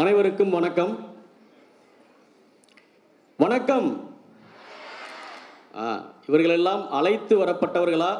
அனைவருக்கும் 0.00 0.50
வணக்கம். 0.50 1.14
வணக்கம். 3.36 4.14
ஆ, 5.76 6.04
இவர்களெல்லாம் 6.26 6.90
அழைத்து 6.90 7.38
வரப்பட்டவர்களா 7.38 8.18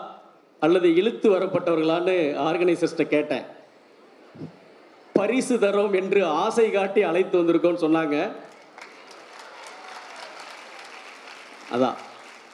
அல்லது 0.60 0.94
இழுத்து 0.94 1.30
வரப்பட்டவர்களான்னு 1.30 2.38
ஆர்கனைசர்ஸ்ட்ட 2.38 3.06
கேட்டேன். 3.06 3.42
பரிசு 5.12 5.56
தரோம் 5.56 5.94
என்று 5.94 6.24
ஆசை 6.26 6.70
காட்டி 6.70 7.02
அழைத்து 7.02 7.42
வந்திருக்கோம்னு 7.42 7.84
சொன்னாங்க. 7.86 8.32
அதான். 11.72 11.94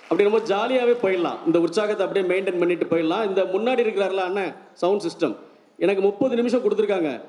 அப்படி 0.02 0.22
ரொம்ப 0.22 0.38
ஜாலியாகவே 0.38 0.96
போயிடலாம். 1.02 1.38
இந்த 1.46 1.60
உற்சாகத்தை 1.60 2.06
அப்படியே 2.06 2.40
மெயின்டைன் 2.40 2.58
பண்ணிட்டு 2.58 2.84
போயிடலாம். 2.84 3.26
இந்த 3.26 3.42
முன்னாடி 3.42 3.78
இருக்கிறார்களா 3.78 4.24
அண்ணன் 4.24 4.56
சவுண்ட் 4.72 5.02
சிஸ்டம் 5.02 5.36
எனக்கு 5.78 6.02
முப்பது 6.02 6.36
நிமிஷம் 6.36 6.64
கொடுத்துருக்காங்க. 6.64 7.20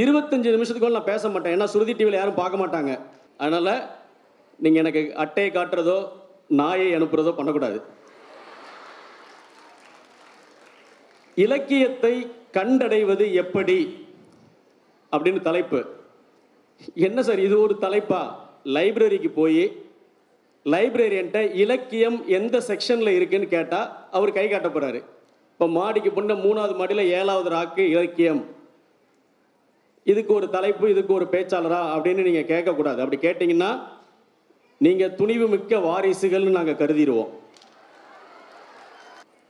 இருபத்தஞ்சு 0.00 0.50
நிமிஷத்துக்கு 0.54 0.96
நான் 0.98 1.10
பேச 1.12 1.28
மாட்டேன். 1.32 1.54
ஏன்னா 1.56 1.66
சுருதி 1.72 1.92
டிவியில் 1.96 2.18
யாரும் 2.18 2.40
பார்க்க 2.42 2.62
மாட்டாங்க. 2.62 2.92
அதனால் 3.44 3.74
நீங்கள் 4.64 4.82
எனக்கு 4.82 5.02
அட்டையை 5.24 5.50
காட்டுறதோ 5.56 5.98
நாயை 6.60 6.88
அனுப்புறதோ 6.98 7.32
பண்ணக்கூடாது. 7.36 7.78
இலக்கியத்தை 11.44 12.14
கண்டடைவது 12.56 13.26
எப்படி? 13.42 13.78
அப்படின்னு 15.12 15.40
தலைப்பு. 15.48 15.80
என்ன 17.06 17.22
சார் 17.28 17.40
இது 17.46 17.56
ஒரு 17.64 17.74
தலைப்பா? 17.84 18.22
லைப்ரரிக்கு 18.76 19.30
போய் 19.40 19.64
லைப்ரரியன்ட்ட 20.72 21.38
இலக்கியம் 21.62 22.18
எந்த 22.38 22.56
செக்ஷனில் 22.70 23.16
இருக்குன்னு 23.18 23.46
கேட்டால் 23.54 23.88
அவர் 24.16 24.36
கை 24.36 24.44
காட்ட 24.48 24.68
போகிறாரு 24.68 25.00
இப்போ 25.52 25.66
மாடிக்கு 25.78 26.10
பொண்ணு 26.16 26.34
மூணாவது 26.44 26.74
மாடியில் 26.80 27.10
ஏழாவது 27.18 27.48
ராக்கு 27.54 27.82
இலக்கியம். 27.94 28.42
இதுக்கு 30.10 30.32
ஒரு 30.38 30.46
தலைப்பு 30.54 30.84
இதுக்கு 30.92 31.12
ஒரு 31.18 31.26
பேச்சாளரா 31.34 31.80
அப்படின்னு 31.94 32.26
நீங்கள் 32.28 32.50
கேட்கக்கூடாது. 32.52 32.98
அப்படி 33.02 33.18
கேட்டிங்கன்னா 33.26 33.70
நீங்கள் 34.86 35.14
துணிவு 35.20 35.46
மிக்க 35.54 35.78
வாரிசுகள்னு 35.88 36.56
நாங்கள் 36.58 36.80
கருதிடுவோம் 36.80 37.32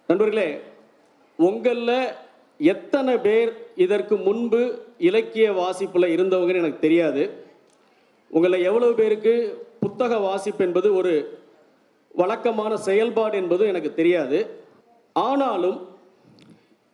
நண்பர்களே 0.08 0.48
உங்களில் 1.38 1.96
எத்தனை 2.72 3.14
பேர் 3.26 3.50
இதற்கு 3.84 4.14
முன்பு 4.26 4.60
இலக்கிய 5.08 5.46
வாசிப்பில் 5.60 6.14
இருந்தவங்கன்னு 6.16 6.62
எனக்கு 6.62 6.84
தெரியாது. 6.86 7.22
உங்களில் 8.30 8.66
எவ்வளவு 8.68 8.92
பேருக்கு 9.00 9.32
புத்தக 9.82 10.18
வாசிப்பு 10.26 10.62
என்பது 10.66 10.88
ஒரு 11.00 11.14
வழக்கமான 12.20 12.72
செயல்பாடு 12.88 13.36
என்பதும் 13.42 13.70
எனக்கு 13.72 13.90
தெரியாது. 14.00 14.38
ஆனாலும் 15.16 15.78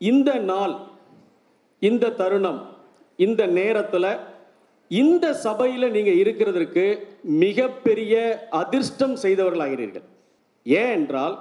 இந்த 0.00 0.30
நாள் 0.50 0.74
இந்த 1.88 2.14
தருணம் 2.20 2.60
இந்த 3.24 3.42
நேரத்தில் 3.58 4.10
இந்த 4.90 5.26
சபையில் 5.46 5.94
நீங்கள் 5.96 6.18
இருக்கிறதற்கு 6.22 6.84
மிகப்பெரிய 7.44 8.14
அதிர்ஷ்டம் 8.60 9.16
செய்தவர்களாகிறீர்கள். 9.24 10.06
ஏன் 10.66 10.92
என்றால் 10.98 11.34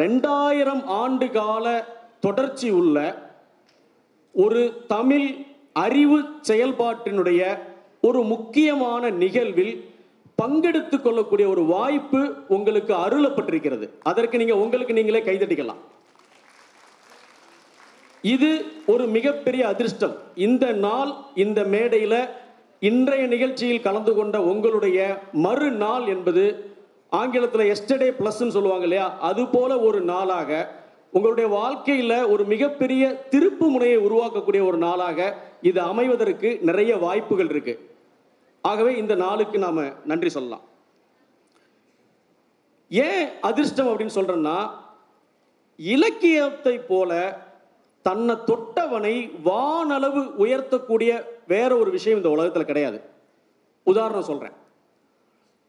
ரெண்டாயிரம் 0.00 0.82
ஆண்டு 1.02 1.26
கால 1.38 1.66
தொடர்ச்சி 2.26 2.68
உள்ள 2.80 2.98
ஒரு 4.34 4.62
தமிழ் 4.94 5.26
அறிவு 5.86 6.18
செயல்பாட்டினுடைய 6.50 7.42
ஒரு 8.08 8.20
முக்கியமான 8.34 9.10
நிகழ்வில் 9.24 9.74
பங்கெடுத்து 10.40 10.96
கொள்ளக்கூடிய 11.00 11.46
ஒரு 11.54 11.62
வாய்ப்பு 11.74 12.20
உங்களுக்கு 12.56 12.92
அருளப்பட்டிருக்கிறது. 13.04 13.86
அதற்கு 14.10 14.40
நீங்கள் 14.42 14.62
உங்களுக்கு 14.64 14.96
நீங்களே 14.98 15.20
கைதட்டிக்கலாம். 15.28 15.82
இது 18.32 18.50
ஒரு 18.86 19.06
மிகப்பெரிய 19.06 19.62
அதிர்ஷ்டம். 19.68 20.14
இந்த 20.34 20.72
நாள் 20.72 21.10
இந்த 21.34 21.64
மேடையில் 21.64 22.20
இன்றைய 22.78 23.26
நிகழ்ச்சியில் 23.26 23.84
கலந்து 23.86 24.14
கொண்ட 24.14 24.36
உங்களுடைய 24.42 24.98
மறுநாள் 25.32 26.06
என்பது 26.06 26.44
ஆங்கிலத்தில் 27.08 27.70
எஸ்டர்டே 27.72 28.08
ப்ளஸ்ன்னு 28.18 28.54
சொல்லுவாங்க 28.56 28.82
இல்லையா? 28.82 29.18
அது 29.18 29.46
போல 29.46 29.78
ஒரு 29.78 30.00
நாளாக 30.00 30.50
உங்களுடைய 31.12 31.50
வாழ்க்கையில் 31.50 32.16
ஒரு 32.24 32.44
மிகப்பெரிய 32.44 33.24
திருப்பு 33.30 33.66
முனையை 33.74 33.98
உருவாக்கக்கூடிய 33.98 34.62
ஒரு 34.66 34.76
நாளாக 34.76 35.36
இது 35.60 35.80
அமைவதற்கு 35.80 36.60
நிறைய 36.62 36.96
வாய்ப்புகள் 36.96 37.48
இருக்கு. 37.48 37.74
ஆகவே 38.60 38.96
இந்த 38.96 39.14
நாளுக்கு 39.14 39.58
நாம் 39.58 39.82
நன்றி 40.04 40.28
சொல்லலாம். 40.28 40.64
ஏன் 42.90 43.26
அதிர்ஷ்டம் 43.40 43.88
அப்படின்னு 43.88 44.18
சொல்றேன்னா 44.20 44.58
இலக்கியத்தை 45.76 46.78
போல 46.78 47.12
தன்னை 48.06 48.34
தொட்டவனை 48.48 49.14
வானளவு 49.44 50.20
உயர்த்தக்கூடிய 50.44 51.10
வேற 51.48 51.70
ஒரு 51.76 51.90
விஷயம் 51.90 52.18
இந்த 52.18 52.30
உலகத்தில் 52.30 52.70
கிடையாது. 52.70 52.98
உதாரணம் 53.90 54.28
சொல்றேன். 54.30 54.56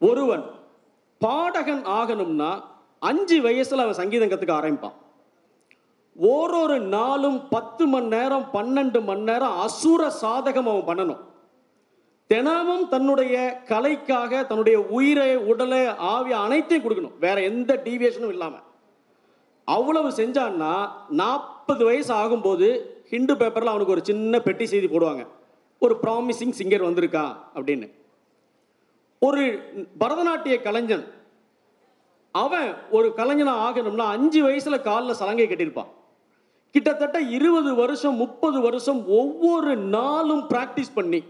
ஒருவன் 0.00 0.44
பாடகன் 1.18 1.84
ஆகணும்னா 1.86 2.50
அஞ்சு 2.98 3.36
வயசுல 3.40 3.82
அவன் 3.84 4.00
சங்கீதம் 4.00 4.28
கத்துக்க 4.28 4.56
ஆரம்பிப்பான். 4.58 4.96
ஓரொரு 6.22 6.78
நாளும் 6.96 7.48
பத்து 7.48 7.86
மணி 7.86 8.06
நேரம் 8.06 8.46
பன்னெண்டு 8.52 9.00
மணி 9.02 9.20
நேரம் 9.20 9.58
அசுர 9.58 10.12
சாதகம் 10.22 10.68
அவன் 10.72 10.88
பண்ணணும். 10.90 11.22
தினமும் 12.26 12.88
தன்னுடைய 12.88 13.62
கலைக்காக 13.66 14.44
தன்னுடைய 14.44 14.78
உயிரை 14.98 15.36
உடலை 15.36 15.82
ஆவிய 15.86 16.36
அனைத்தையும் 16.46 16.86
கொடுக்கணும். 16.86 17.18
வேற 17.20 17.42
எந்த 17.42 17.80
டீவியேஷனும் 17.84 18.34
இல்லாமல் 18.36 18.65
அவ்வளவு 19.74 20.10
செஞ்சான்னா 20.10 20.72
நாற்பது 21.20 21.84
வயசு 21.84 22.14
ஆகும்போது 22.14 22.68
ஹிந்து 23.10 23.36
பேப்பரில் 23.36 23.72
அவனுக்கு 23.72 23.92
ஒரு 23.92 24.04
சின்ன 24.04 24.40
பெட்டி 24.40 24.66
செய்தி 24.66 24.86
போடுவாங்க. 24.86 25.22
ஒரு 25.78 25.94
ப்ராமிசிங் 26.02 26.52
சிங்கர் 26.58 26.86
வந்திருக்கான் 26.88 27.32
அப்படின்னு. 27.54 27.86
ஒரு 29.18 29.42
பரதநாட்டிய 30.00 30.62
கலைஞன் 30.62 31.04
அவன் 32.32 32.68
ஒரு 32.90 33.08
கலைஞனாக 33.16 33.62
ஆகணும்னா 33.66 34.06
அஞ்சு 34.14 34.42
வயசில் 34.42 34.84
காலில் 34.88 35.18
சலங்கை 35.20 35.46
கட்டியிருப்பான். 35.46 35.90
கிட்டத்தட்ட 36.70 37.20
இருபது 37.20 37.74
வருஷம் 37.74 38.16
முப்பது 38.16 38.60
வருஷம் 38.60 39.00
ஒவ்வொரு 39.08 39.76
நாளும் 39.76 40.44
ப்ராக்டிஸ் 40.48 40.94
பண்ணி 40.94 41.20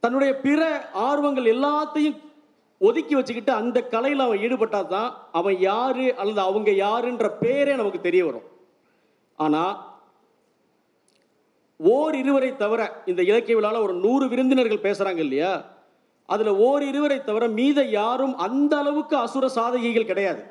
தன்னுடைய 0.00 0.32
பிற 0.46 0.62
ஆர்வங்கள் 0.92 1.48
எல்லாத்தையும் 1.56 2.18
ஒதுக்கி 2.80 3.14
வச்சுக்கிட்டு 3.16 3.52
அந்த 3.60 3.78
கலையில் 3.92 4.24
அவன் 4.26 4.42
ஈடுபட்டா 4.46 4.80
தான் 4.94 5.08
அவன் 5.38 5.56
யாரு 5.68 6.06
அல்லது 6.20 6.40
அவங்க 6.48 6.70
யாருன்ற 6.84 7.26
பேரே 7.42 7.72
நமக்கு 7.80 8.00
தெரிய 8.06 8.22
வரும். 8.26 8.46
ஆனால் 9.38 9.74
ஓர் 11.80 12.14
இருவரை 12.20 12.50
தவிர 12.62 12.82
இந்த 13.10 13.22
இலக்கிய 13.30 13.56
விழாவில் 13.56 13.84
ஒரு 13.86 13.94
நூறு 14.04 14.24
விருந்தினர்கள் 14.30 14.86
பேசுகிறாங்க 14.86 15.22
இல்லையா? 15.26 15.50
அதில் 16.34 16.52
ஓர் 16.68 16.84
இருவரை 16.90 17.18
தவிர 17.28 17.44
மீத 17.58 17.80
யாரும் 17.98 18.34
அந்த 18.46 18.72
அளவுக்கு 18.82 19.14
அசுர 19.24 19.44
சாதகிகள் 19.58 20.10
கிடையாது. 20.10 20.42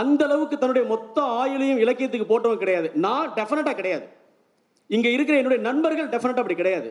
அந்த 0.00 0.22
அளவுக்கு 0.28 0.56
தன்னுடைய 0.58 0.84
மொத்த 0.94 1.20
ஆயுளையும் 1.40 1.82
இலக்கியத்துக்கு 1.84 2.30
போட்டவன் 2.32 2.62
கிடையாது. 2.62 2.88
நான் 3.06 3.32
டெஃபினட்டாக 3.38 3.76
கிடையாது. 3.80 4.06
இங்கே 4.90 5.10
இருக்கிற 5.16 5.36
என்னுடைய 5.40 5.60
நண்பர்கள் 5.68 6.12
டெஃபினட்டாக 6.14 6.42
அப்படி 6.44 6.58
கிடையாது. 6.60 6.90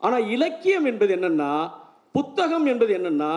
ஆனால் 0.00 0.26
இலக்கியம் 0.34 0.86
என்பது 0.90 1.12
என்னன்னா 1.16 1.52
புத்தகம் 2.16 2.66
என்பது 2.72 2.92
என்னென்னா 2.98 3.32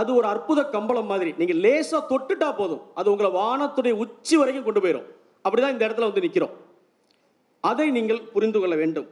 அது 0.00 0.10
ஒரு 0.18 0.26
அற்புத 0.26 0.60
கம்பளம் 0.74 1.10
மாதிரி. 1.12 1.30
நீங்க 1.40 1.54
லேசா 1.64 1.98
தொட்டுட்டா 2.12 2.48
போதும். 2.60 2.82
அது 2.94 3.10
உங்களை 3.10 3.30
வானத்துடைய 3.40 3.94
உச்சி 4.04 4.36
வரைக்கும் 4.36 4.66
கொண்டு 4.68 4.82
போயிடும் 4.84 5.08
அப்படிதான் 5.44 5.74
இந்த 5.74 5.84
இடத்துல 5.88 6.08
வந்து 6.08 6.24
நிற்கிறோம் 6.26 6.54
அதை 7.60 7.86
நீங்கள் 7.96 8.22
புரிந்து 8.34 8.60
கொள்ள 8.60 8.74
வேண்டும். 8.82 9.08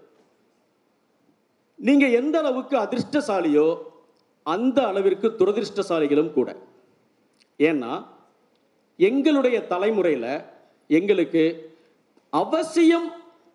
நீங்க 1.89 2.07
எந்த 2.21 2.37
அளவுக்கு 2.39 2.77
அதிர்ஷ்டசாலியோ 2.79 3.67
அந்த 4.43 4.79
அளவிற்கு 4.87 5.29
துரதிர்ஷ்டசாலிகளும் 5.39 6.33
கூட. 6.39 6.49
ஏன்னா 7.69 7.93
எங்களுடைய 9.09 9.57
தலைமுறையில் 9.73 10.33
எங்களுக்கு 10.99 11.43
அவசியம் 12.43 13.09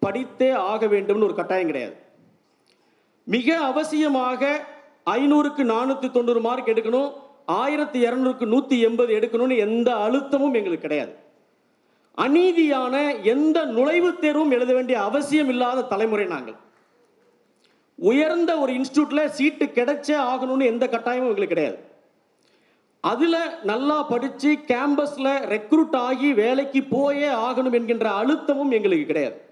படித்தே 0.06 0.50
ஆக 0.72 0.86
வேண்டும்னு 0.86 1.28
ஒரு 1.28 1.36
கட்டாயம் 1.36 1.70
கிடையாது. 1.72 1.96
மிக 3.36 3.50
அவசியமாக 3.72 4.42
ஐநூறுக்கு 5.10 5.64
நானூற்றி 5.64 6.12
தொண்ணூறு 6.12 6.42
மார்க் 6.42 6.68
எடுக்கணும். 6.68 7.12
ஆயிரத்தி 7.46 8.06
இரநூறுக்கு 8.06 8.46
நூற்றி 8.46 8.80
எண்பது 8.80 9.20
எடுக்கணும்னு 9.20 9.58
எந்த 9.58 9.96
அழுத்தமும் 9.96 10.54
எங்களுக்கு 10.54 10.78
கிடையாது. 10.78 11.16
அநீதியான 12.18 13.22
எந்த 13.22 13.66
நுழைவுத் 13.66 14.20
தேர்வும் 14.20 14.52
எழுத 14.52 14.74
வேண்டிய 14.74 15.02
அவசியம் 15.02 15.50
இல்லாத 15.50 15.82
தலைமுறை 15.82 16.26
நாங்கள். 16.26 16.56
உயர்ந்த 17.96 18.58
ஒரு 18.58 18.74
இன்ஸ்டியூட்ல 18.74 19.26
சீட்டு 19.26 19.66
கிடைச்சே 19.66 20.16
ஆகணும்னு 20.32 20.66
எந்த 20.66 20.88
கட்டாயமும் 20.88 21.34
எங்களுக்கு 21.34 21.48
கிடையாது. 21.48 21.78
அதுல 23.00 23.60
நல்லா 23.64 24.04
படிச்சு 24.04 24.58
கேம்பஸ்ல 24.68 25.28
ரெக்ரூட் 25.54 25.96
ஆகி 25.96 26.34
வேலைக்கு 26.34 26.84
போயே 26.84 27.28
ஆகணும் 27.28 27.74
என்கின்ற 27.74 28.10
அழுத்தமும் 28.10 28.72
எங்களுக்கு 28.72 29.06
கிடையாது. 29.06 29.45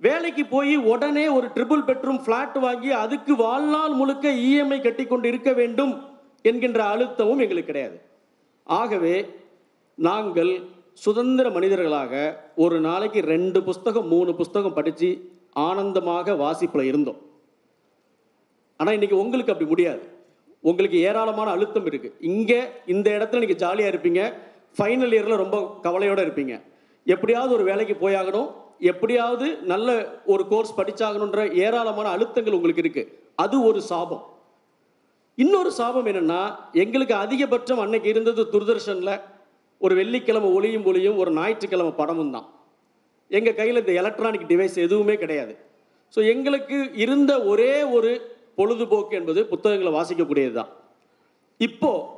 வேலைக்கு 0.00 0.46
போய் 0.46 0.76
உடனே 0.76 1.28
ஒரு 1.28 1.46
ட்ரிபிள் 1.46 1.84
பெட்ரூம் 1.86 2.20
ஃப்ளாட் 2.24 2.58
வாங்கி 2.58 2.90
அதுக்கு 2.90 3.36
வாழ்நாள் 3.36 3.92
முழுக்க 3.92 4.30
இஎம்ஐ 4.30 4.82
கட்டி 4.82 5.04
கொண்டு 5.06 5.28
இருக்க 5.28 5.52
வேண்டும் 5.52 5.92
என்கின்ற 6.42 6.80
அழுத்தமும் 6.84 7.42
எங்களுக்கு 7.44 7.70
கிடையாது. 7.70 8.00
ஆகவே 8.62 9.14
நாங்கள் 9.94 10.52
சுதந்திர 10.92 11.50
மனிதர்களாக 11.50 12.40
ஒரு 12.54 12.80
நாளைக்கு 12.80 13.20
ரெண்டு 13.20 13.62
புஸ்தகம் 13.62 14.08
மூணு 14.08 14.34
புஸ்தகம் 14.34 14.74
படித்து 14.74 15.08
ஆனந்தமாக 15.52 16.34
வாசிப்பில் 16.34 16.84
இருந்தோம். 16.84 17.20
ஆனால் 18.76 18.92
இன்னைக்கு 18.92 19.18
உங்களுக்கு 19.18 19.52
அப்படி 19.52 19.70
முடியாது. 19.70 20.02
உங்களுக்கு 20.60 20.98
ஏராளமான 20.98 21.50
அழுத்தம் 21.50 21.86
இருக்கு. 21.86 22.14
இங்கே 22.20 22.60
இந்த 22.86 23.10
இடத்துல 23.10 23.42
நீங்கள் 23.42 23.62
ஜாலியாக 23.64 23.96
இருப்பீங்க. 23.96 24.32
ஃபைனல் 24.78 25.14
இயரில் 25.16 25.42
ரொம்ப 25.44 25.78
கவலையோடு 25.82 26.22
இருப்பீங்க. 26.22 26.62
எப்படியாவது 27.04 27.52
ஒரு 27.54 27.64
வேலைக்கு 27.64 28.08
போயாகணும். 28.08 28.50
எப்படியாவது 28.90 29.46
நல்ல 29.72 29.88
ஒரு 30.32 30.42
கோர்ஸ் 30.52 30.76
படித்தாகணுன்ற 30.78 31.40
ஏராளமான 31.64 32.06
அழுத்தங்கள் 32.16 32.56
உங்களுக்கு 32.58 32.82
இருக்குது 32.84 33.10
அது 33.44 33.56
ஒரு 33.68 33.80
சாபம். 33.90 34.24
இன்னொரு 35.38 35.70
சாபம் 35.78 36.08
என்னென்னா 36.10 36.40
எங்களுக்கு 36.82 37.14
அதிகபட்சம் 37.24 37.82
அன்னைக்கு 37.84 38.08
இருந்தது 38.14 38.42
துர்தர்ஷனில் 38.54 39.14
ஒரு 39.80 39.94
வெள்ளிக்கிழமை 40.00 40.50
ஒளியும் 40.56 40.86
ஒளியும் 40.90 41.20
ஒரு 41.22 41.30
ஞாயிற்றுக்கிழமை 41.38 41.92
படமும் 42.00 42.34
தான். 42.36 42.46
எங்கள் 43.30 43.58
கையில் 43.60 43.80
இந்த 43.82 43.92
எலக்ட்ரானிக் 44.02 44.48
டிவைஸ் 44.50 44.76
எதுவுமே 44.86 45.16
கிடையாது. 45.22 45.54
ஸோ 46.14 46.20
எங்களுக்கு 46.32 46.78
இருந்த 47.04 47.32
ஒரே 47.52 47.72
ஒரு 47.96 48.10
பொழுதுபோக்கு 48.58 49.14
என்பது 49.20 49.40
புத்தகங்களை 49.52 49.92
வாசிக்கக்கூடியது 49.98 50.54
தான் 50.60 50.70
இப்போது 51.60 52.13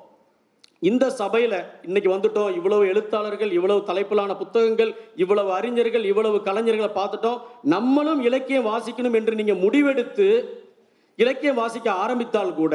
இந்த 0.82 1.05
சபையில் 1.11 1.58
இன்னைக்கு 1.82 2.11
வந்துட்டோம். 2.14 2.50
இவ்வளவு 2.58 2.87
எழுத்தாளர்கள் 2.87 3.52
இவ்வளவு 3.52 3.81
தலைப்பிலான 3.90 4.37
புத்தகங்கள் 4.37 4.94
இவ்வளவு 5.17 5.50
அறிஞர்கள் 5.52 6.05
இவ்வளவு 6.05 6.38
கலைஞர்களை 6.49 6.90
பார்த்துட்டோம். 6.99 7.40
நம்மளும் 7.62 8.23
இலக்கியம் 8.23 8.69
வாசிக்கணும் 8.73 9.17
என்று 9.20 9.34
நீங்கள் 9.34 9.62
முடிவெடுத்து 9.64 10.28
இலக்கியம் 11.17 11.61
வாசிக்க 11.62 11.88
ஆரம்பித்தால் 11.93 12.55
கூட 12.55 12.75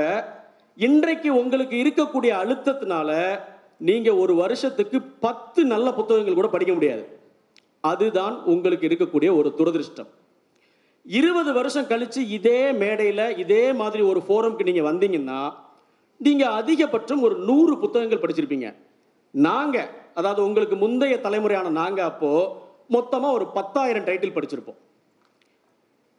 இன்றைக்கு 0.78 1.30
உங்களுக்கு 1.42 1.76
இருக்கக்கூடிய 1.84 2.32
அழுத்தத்தினால 2.42 3.40
நீங்கள் 3.78 4.20
ஒரு 4.24 4.34
வருஷத்துக்கு 4.36 5.02
பத்து 5.20 5.62
நல்ல 5.66 5.88
புத்தகங்கள் 5.94 6.40
கூட 6.40 6.48
படிக்க 6.48 6.74
முடியாது. 6.74 7.04
அதுதான் 7.82 8.36
உங்களுக்கு 8.54 8.88
இருக்கக்கூடிய 8.90 9.30
ஒரு 9.36 9.50
துரதிருஷ்டம். 9.60 10.10
இருபது 11.06 11.52
வருஷம் 11.54 11.88
கழித்து 11.88 12.22
இதே 12.38 12.72
மேடையில் 12.82 13.38
இதே 13.38 13.64
மாதிரி 13.74 14.04
ஒரு 14.12 14.22
ஃபோரம்க்கு 14.28 14.68
நீங்கள் 14.68 14.90
வந்தீங்கன்னா 14.90 15.40
நீங்கள் 16.26 16.56
அதிகபட்சம் 16.60 17.24
ஒரு 17.28 17.36
நூறு 17.50 17.74
புத்தகங்கள் 17.84 18.24
படிச்சிருப்பீங்க. 18.24 18.70
நாங்கள் 19.34 19.90
அதாவது 20.20 20.42
உங்களுக்கு 20.48 20.76
முந்தைய 20.84 21.16
தலைமுறையான 21.26 21.68
நாங்கள் 21.82 22.10
அப்போது 22.12 22.50
மொத்தமாக 22.96 23.38
ஒரு 23.38 23.46
பத்தாயிரம் 23.58 24.08
டைட்டில் 24.08 24.36
படிச்சிருப்போம். 24.38 24.80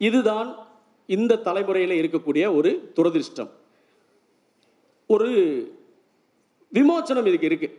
இதுதான் 0.00 0.48
இந்த 1.08 1.40
தலைமுறையில் 1.48 1.98
இருக்கக்கூடிய 2.00 2.44
ஒரு 2.58 2.70
துரதிருஷ்டம். 2.96 3.50
ஒரு 5.10 5.30
விமோச்சனம் 6.72 7.28
இதுக்கு 7.30 7.50
இருக்குது 7.50 7.78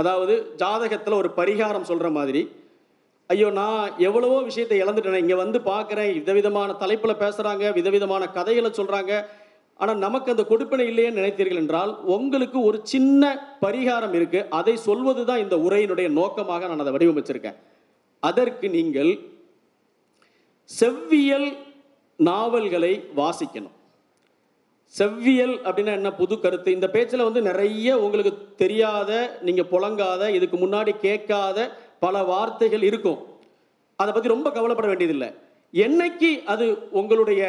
அதாவது 0.00 0.34
ஜாதகத்தில் 0.60 1.20
ஒரு 1.22 1.28
பரிகாரம் 1.38 1.88
சொல்கிற 1.90 2.08
மாதிரி 2.18 2.42
ஐயோ 3.30 3.48
நான் 3.58 3.84
எவ்வளவோ 4.06 4.38
விஷயத்தை 4.48 4.76
இழந்துட்டேன் 4.82 5.22
இங்கே 5.22 5.36
வந்து 5.42 5.58
பார்க்குறேன் 5.72 6.10
விதவிதமான 6.18 6.70
தலைப்பில் 6.82 7.20
பேசுகிறாங்க 7.22 7.64
விதவிதமான 7.78 8.24
கதைகளை 8.36 8.70
சொல்கிறாங்க 8.78 9.12
ஆனால் 9.84 10.00
நமக்கு 10.04 10.32
அந்த 10.34 10.44
கொடுப்பினை 10.50 10.86
இல்லையேன்னு 10.90 11.20
நினைத்தீர்கள் 11.20 11.60
என்றால் 11.62 11.92
உங்களுக்கு 12.16 12.58
ஒரு 12.70 12.80
சின்ன 12.92 13.22
பரிகாரம் 13.64 14.16
இருக்கு. 14.18 14.40
அதை 14.58 14.74
சொல்வது 14.88 15.22
தான் 15.30 15.42
இந்த 15.44 15.56
உரையினுடைய 15.66 16.08
நோக்கமாக 16.18 16.68
நான் 16.70 16.84
அதை 16.84 16.92
வடிவமைச்சிருக்கேன். 16.96 17.58
அதற்கு 18.22 18.66
நீங்கள் 18.76 19.12
செவ்வியல் 20.70 21.48
நாவல்களை 22.18 22.92
வாசிக்கணும். 23.20 23.74
செவ்வியல் 24.94 25.54
அப்படின்னா 25.66 25.92
என்ன? 25.98 26.10
புது 26.20 26.34
கருத்து. 26.42 26.70
இந்த 26.76 26.88
பேச்சில் 26.94 27.26
வந்து 27.28 27.40
நிறைய 27.48 27.88
உங்களுக்கு 28.04 28.32
தெரியாத 28.62 29.12
நீங்கள் 29.46 29.70
புழங்காத 29.72 30.22
இதுக்கு 30.38 30.56
முன்னாடி 30.64 30.92
கேட்காத 31.06 31.58
பல 32.04 32.22
வார்த்தைகள் 32.32 32.84
இருக்கும். 32.90 33.20
அதை 33.98 34.10
பற்றி 34.12 34.34
ரொம்ப 34.34 34.48
கவலைப்பட 34.56 34.88
வேண்டியதில்லை. 34.90 35.30
என்னைக்கு 35.74 36.30
அது 36.52 36.66
உங்களுடைய 37.00 37.42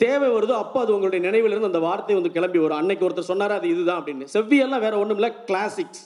தேவை 0.00 0.28
வருதோ 0.28 0.54
அப்போ 0.62 0.78
அது 0.80 0.94
உங்களுடைய 0.94 1.20
நினைவிலிருந்து 1.26 1.70
அந்த 1.70 1.80
வார்த்தை 1.86 2.14
வந்து 2.16 2.32
கிளம்பி 2.36 2.58
வரும். 2.62 2.80
அன்னைக்கு 2.80 3.06
ஒருத்தர் 3.06 3.30
சொன்னார் 3.30 3.54
அது 3.58 3.68
இதுதான் 3.74 4.00
அப்படின்னு. 4.00 4.26
செவ்வியெல்லாம் 4.34 4.84
வேற 4.86 4.94
ஒன்றும் 5.02 5.18
இல்லை 5.20 5.30
கிளாசிக்ஸ் 5.48 6.04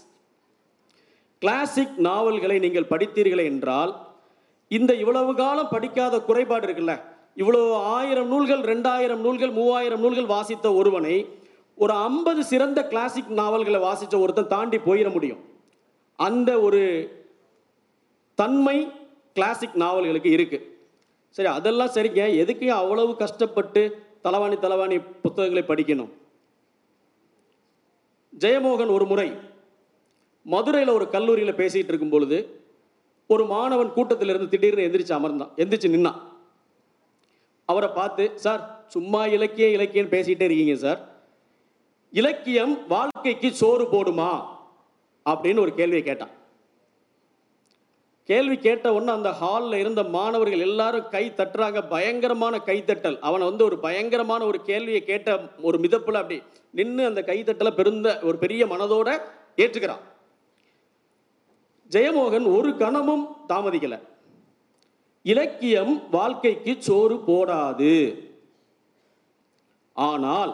கிளாசிக் 1.42 1.96
நாவல்களை 2.08 2.56
நீங்கள் 2.58 2.90
படித்தீர்களே 2.92 3.44
என்றால் 3.52 3.92
இந்த 4.70 4.92
இவ்வளவு 5.02 5.32
காலம் 5.34 5.72
படிக்காத 5.74 6.14
குறைபாடு 6.28 6.66
இருக்குல்ல 6.66 6.94
இவ்வளவு 7.40 7.68
ஆயிரம் 7.96 8.28
நூல்கள் 8.32 8.62
ரெண்டாயிரம் 8.72 9.22
நூல்கள் 9.26 9.52
மூவாயிரம் 9.58 10.02
நூல்கள் 10.04 10.32
வாசித்த 10.34 10.66
ஒருவனை 10.80 11.16
ஒரு 11.78 11.92
ஐம்பது 12.08 12.40
சிறந்த 12.44 12.80
கிளாசிக் 12.92 13.30
நாவல்களை 13.40 13.80
வாசித்த 13.86 14.14
ஒருத்தன் 14.18 14.52
தாண்டி 14.54 14.78
போயிட 14.88 15.08
முடியும். 15.12 15.40
அந்த 16.18 16.50
ஒரு 16.66 16.82
தன்மை 18.38 18.76
கிளாசிக் 19.36 19.76
நாவல்களுக்கு 19.82 20.30
இருக்குது 20.36 20.66
சரி 21.30 21.48
அதெல்லாம் 21.48 21.90
சரிங்க. 21.94 22.36
எதுக்கு 22.36 22.72
அவ்வளவு 22.72 23.16
கஷ்டப்பட்டு 23.16 24.06
தலவாணி 24.24 24.56
தலவாணி 24.56 25.04
புத்தகங்களை 25.22 25.62
படிக்கணும்? 25.62 26.10
ஜெயமோகன் 28.38 28.90
ஒரு 28.90 29.06
முறை 29.06 29.32
மதுரையில் 30.42 30.88
ஒரு 30.88 31.10
கல்லூரியில் 31.10 31.54
பேசிகிட்டு 31.54 31.90
இருக்கும் 31.90 32.10
பொழுது 32.10 32.60
ஒரு 33.26 33.46
மாணவன் 33.46 33.92
கூட்டத்திலிருந்து 33.92 34.48
திடீர்னு 34.48 34.82
எந்திரிச்சு 34.82 35.18
அமர்ந்தான். 35.18 35.52
எந்திரிச்சு 35.56 35.90
நின்னான். 35.94 36.20
அவரை 37.64 37.88
பார்த்து 37.88 38.32
சார் 38.34 38.84
சும்மா 38.86 39.26
இலக்கிய 39.26 39.66
இலக்கியன்னு 39.66 40.12
பேசிக்கிட்டே 40.14 40.48
இருக்கீங்க 40.48 40.74
சார். 40.74 41.08
இலக்கியம் 42.10 42.86
வாழ்க்கைக்கு 42.86 43.54
சோறு 43.54 43.84
போடுமா? 43.84 44.44
அப்படின்னு 45.24 45.60
ஒரு 45.60 45.74
கேள்வியை 45.74 46.02
கேட்டான். 46.02 46.38
கேள்வி 48.30 48.56
கேட்ட 48.56 48.86
உடனே 48.94 49.12
அந்த 49.12 49.30
ஹாலில் 49.40 49.80
இருந்த 49.82 50.02
மாணவர்கள் 50.16 50.64
எல்லாரும் 50.66 51.08
கை 51.14 51.22
தட்டுறாங்க. 51.30 51.78
பயங்கரமான 51.88 52.54
கைத்தட்டல் 52.66 53.16
அவனை 53.28 53.44
வந்து 53.48 53.64
ஒரு 53.64 53.76
பயங்கரமான 53.78 54.44
ஒரு 54.44 54.58
கேள்வியை 54.62 55.00
கேட்ட 55.04 55.38
ஒரு 55.68 55.76
மிதப்பில் 55.78 56.20
அப்படி 56.20 56.38
நின்று 56.70 57.04
அந்த 57.06 57.20
கைத்தட்டலை 57.26 57.72
பெருந்த 57.78 58.08
ஒரு 58.22 58.36
பெரிய 58.38 58.66
மனதோட 58.66 59.08
ஏற்றுக்கிறான். 59.56 60.04
ஜெயமோகன் 61.90 62.46
ஒரு 62.56 62.70
கணமும் 62.76 63.24
தாமதிக்கலை. 63.48 63.98
இலக்கியம் 65.22 65.94
வாழ்க்கைக்கு 66.10 66.72
சோறு 66.78 67.16
போடாது. 67.28 67.94
ஆனால் 69.96 70.52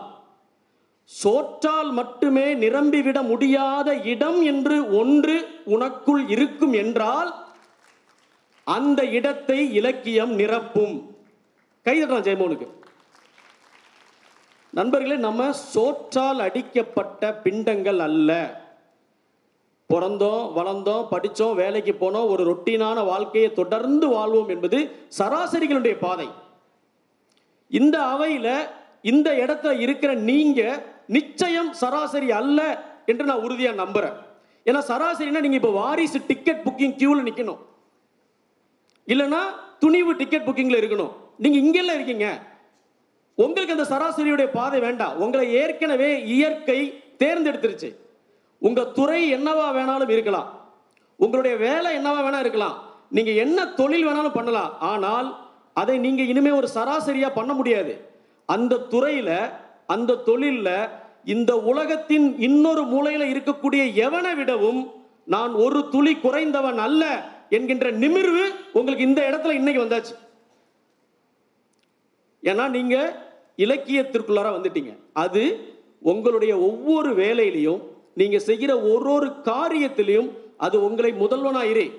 சோற்றால் 1.10 1.90
மட்டுமே 1.92 2.46
நிரம்பிவிட 2.62 3.18
முடியாத 3.22 3.88
இடம் 4.12 4.38
என்று 4.42 4.76
ஒன்று 5.00 5.36
உனக்குள் 5.74 6.22
இருக்கும் 6.34 6.74
என்றால் 6.82 7.30
அந்த 8.66 9.00
இடத்தை 9.18 9.58
இலக்கியம் 9.78 10.32
நிரப்பும். 10.38 10.94
கைதட்டான் 11.86 12.24
ஜெயமோனுக்கு. 12.26 12.66
நண்பர்களே 14.70 15.16
நம்ம 15.16 15.52
சோற்றால் 15.52 16.40
அடிக்கப்பட்ட 16.46 17.32
பிண்டங்கள் 17.44 17.98
அல்ல. 17.98 18.30
பிறந்தோம் 19.90 20.42
வளர்ந்தோம் 20.58 21.04
படித்தோம் 21.10 21.54
வேலைக்கு 21.54 21.92
போனோம் 22.00 22.30
ஒரு 22.32 22.42
ரொட்டீனான 22.50 23.04
வாழ்க்கையை 23.04 23.52
தொடர்ந்து 23.52 24.08
வாழ்வோம் 24.08 24.48
என்பது 24.48 24.78
சராசரிகளுடைய 25.18 25.98
பாதை. 25.98 26.28
இந்த 27.70 27.96
அவையில் 28.14 28.52
இந்த 29.12 29.28
இடத்துல 29.44 29.72
இருக்கிற 29.78 30.14
நீங்கள் 30.30 30.82
நிச்சயம் 31.06 31.72
சராசரி 31.72 32.30
அல்ல 32.30 32.60
என்று 33.06 33.24
நான் 33.24 33.44
உறுதியாக 33.46 33.80
நம்புகிறேன் 33.82 34.16
ஏன்னா 34.66 34.80
சராசரினா 34.90 35.44
நீங்கள் 35.46 35.60
இப்போ 35.62 35.72
வாரிசு 35.80 36.20
டிக்கெட் 36.26 36.64
புக்கிங் 36.66 36.96
க்யூவில் 37.00 37.26
நிற்கணும் 37.28 37.62
இல்லைன்னா 39.06 39.40
துணிவு 39.78 40.12
டிக்கெட் 40.16 40.46
புக்கிங்கில் 40.46 40.80
இருக்கணும். 40.80 41.12
நீங்கள் 41.38 41.62
இங்கெல்லாம் 41.62 41.94
இருக்கீங்க. 41.94 42.28
உங்களுக்கு 43.34 43.76
அந்த 43.76 43.86
சராசரியுடைய 43.92 44.48
பாதை 44.52 44.80
வேண்டாம். 44.80 45.16
உங்களை 45.16 45.46
ஏற்கனவே 45.54 46.10
இயற்கை 46.34 46.78
தேர்ந்தெடுத்துருச்சு. 47.22 47.90
உங்கள் 48.58 48.92
துறை 48.92 49.20
என்னவா 49.34 49.66
வேணாலும் 49.78 50.08
இருக்கலாம். 50.08 50.48
உங்களுடைய 51.16 51.56
வேலை 51.56 51.90
என்னவா 51.98 52.20
வேணா 52.26 52.38
இருக்கலாம். 52.38 52.76
நீங்கள் 53.10 53.40
என்ன 53.44 53.66
தொழில் 53.80 54.06
வேணாலும் 54.06 54.36
பண்ணலாம். 54.38 54.72
ஆனால் 54.78 55.28
அதை 55.72 55.98
நீங்கள் 55.98 56.26
இனிமேல் 56.26 56.58
ஒரு 56.60 56.68
சராசரியாக 56.74 57.36
பண்ண 57.38 57.52
முடியாது. 57.52 57.92
அந்த 58.46 58.82
துறையில் 58.92 59.36
அந்த 59.94 60.20
தொழிலில் 60.28 60.88
இந்த 61.34 61.52
உலகத்தின் 61.70 62.26
இன்னொரு 62.38 62.82
மூலையில் 62.82 63.30
இருக்கக்கூடிய 63.32 63.82
எவனை 64.06 64.34
விடவும் 64.36 64.80
நான் 65.24 65.52
ஒரு 65.64 65.88
துளி 65.90 66.12
குறைந்தவன் 66.14 66.78
அல்ல. 66.78 67.04
என்கின்ற 67.50 67.90
நிமிர்வு 67.90 68.52
உங்களுக்கு 68.72 69.04
இந்த 69.04 69.30
இடத்துல 69.30 69.50
இன்னைக்கு 69.50 69.82
வந்தாச்சு. 69.82 70.14
ஏன்னா 72.42 72.68
நீங்க 72.68 73.24
இலக்கியத்திற்குள்ளார 73.56 74.48
வந்துட்டீங்க. 74.48 74.96
அது 75.12 75.58
உங்களுடைய 76.00 76.58
ஒவ்வொரு 76.58 77.14
வேலையிலையும் 77.14 77.80
நீங்க 78.14 78.38
செய்கிற 78.38 78.80
ஒரு 78.80 79.12
ஒரு 79.12 79.26
காரியத்திலையும் 79.26 80.30
அது 80.56 80.84
உங்களை 80.84 81.12
முதல்வனாயிரே. 81.12 81.92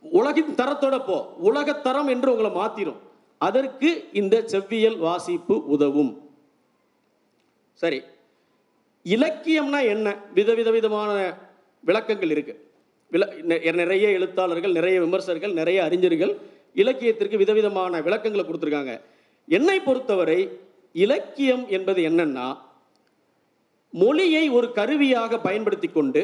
உலகின் 0.00 0.54
தரத்தோட 0.54 1.04
போ. 1.06 1.34
உலகத் 1.38 1.82
தரம் 1.82 2.06
என்று 2.06 2.36
உங்களை 2.36 2.50
மாத்திரும். 2.50 2.96
அதற்கு 3.38 4.08
இந்த 4.12 4.42
செவ்வியல் 4.46 4.98
வாசிப்பு 4.98 5.66
உதவும். 5.66 6.30
சரி. 7.72 8.02
இலக்கியம்னா 9.04 9.82
என்ன? 9.82 10.16
விதவித 10.34 10.70
விதமான 10.70 11.36
விளக்கங்கள் 11.80 12.28
இருக்குது 12.28 12.67
விள 13.10 13.26
நிறைய 13.82 14.08
எழுத்தாளர்கள் 14.10 14.72
நிறைய 14.72 14.96
விமர்சகர்கள் 15.00 15.52
நிறைய 15.52 15.84
அறிஞர்கள் 15.84 16.32
இலக்கியத்திற்கு 16.74 17.36
விதவிதமான 17.36 18.00
விளக்கங்களை 18.00 18.44
கொடுத்துருக்காங்க. 18.46 19.00
என்னை 19.48 19.80
பொறுத்தவரை 19.80 20.40
இலக்கியம் 20.92 21.68
என்பது 21.68 22.00
என்னன்னா 22.08 22.46
மொழியை 23.90 24.44
ஒரு 24.50 24.72
கருவியாக 24.72 25.38
பயன்படுத்தி 25.38 25.88
கொண்டு 25.88 26.22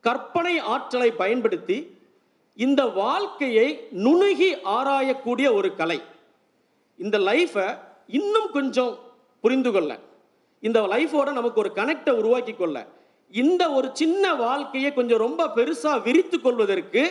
கற்பனை 0.00 0.58
ஆற்றலை 0.74 1.10
பயன்படுத்தி 1.22 1.78
இந்த 2.54 2.82
வாழ்க்கையை 2.86 3.68
நுணுகி 3.90 4.50
ஆராயக்கூடிய 4.76 5.48
ஒரு 5.52 5.74
கலை. 5.80 5.98
இந்த 6.96 7.18
லைஃப்பை 7.18 7.66
இன்னும் 8.06 8.48
கொஞ்சம் 8.52 8.98
புரிந்து 9.40 9.70
கொள்ள. 9.72 9.98
இந்த 10.60 10.80
லைஃபோட 10.92 11.32
நமக்கு 11.32 11.60
ஒரு 11.60 11.70
கனெக்டை 11.74 12.10
உருவாக்கி 12.10 12.52
கொள்ள. 12.52 12.86
இந்த 13.34 13.62
ஒரு 13.70 13.88
சின்ன 13.92 14.34
வாழ்க்கையை 14.34 14.92
கொஞ்சம் 14.92 15.22
ரொம்ப 15.26 15.46
பெருசா 15.56 16.02
விரித்து 16.02 16.40
கொள்வதற்கு 16.40 17.02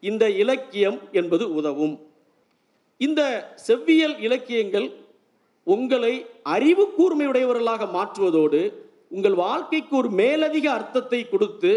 இந்த 0.00 0.24
இலக்கியம் 0.30 0.98
என்பது 1.12 1.54
உதவும். 1.54 1.94
இந்த 2.96 3.20
செவ்வியல் 3.66 4.16
இலக்கியங்கள் 4.20 4.88
உங்களை 5.62 6.26
அறிவு 6.42 6.84
கூர்மையுடையவர்களாக 6.98 7.88
மாற்றுவதோடு 7.92 8.60
உங்கள் 9.08 9.34
வாழ்க்கைக்கு 9.34 9.96
ஒரு 9.96 10.10
மேலதிக 10.10 10.66
அர்த்தத்தை 10.70 11.28
கொடுத்து 11.28 11.72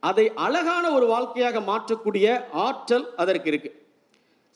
அதை 0.00 0.24
அழகான 0.34 0.84
ஒரு 0.90 1.06
வாழ்க்கையாக 1.06 1.60
மாற்றக்கூடிய 1.60 2.26
ஆற்றல் 2.66 3.06
அதற்கு 3.16 3.48
இருக்கு. 3.48 3.70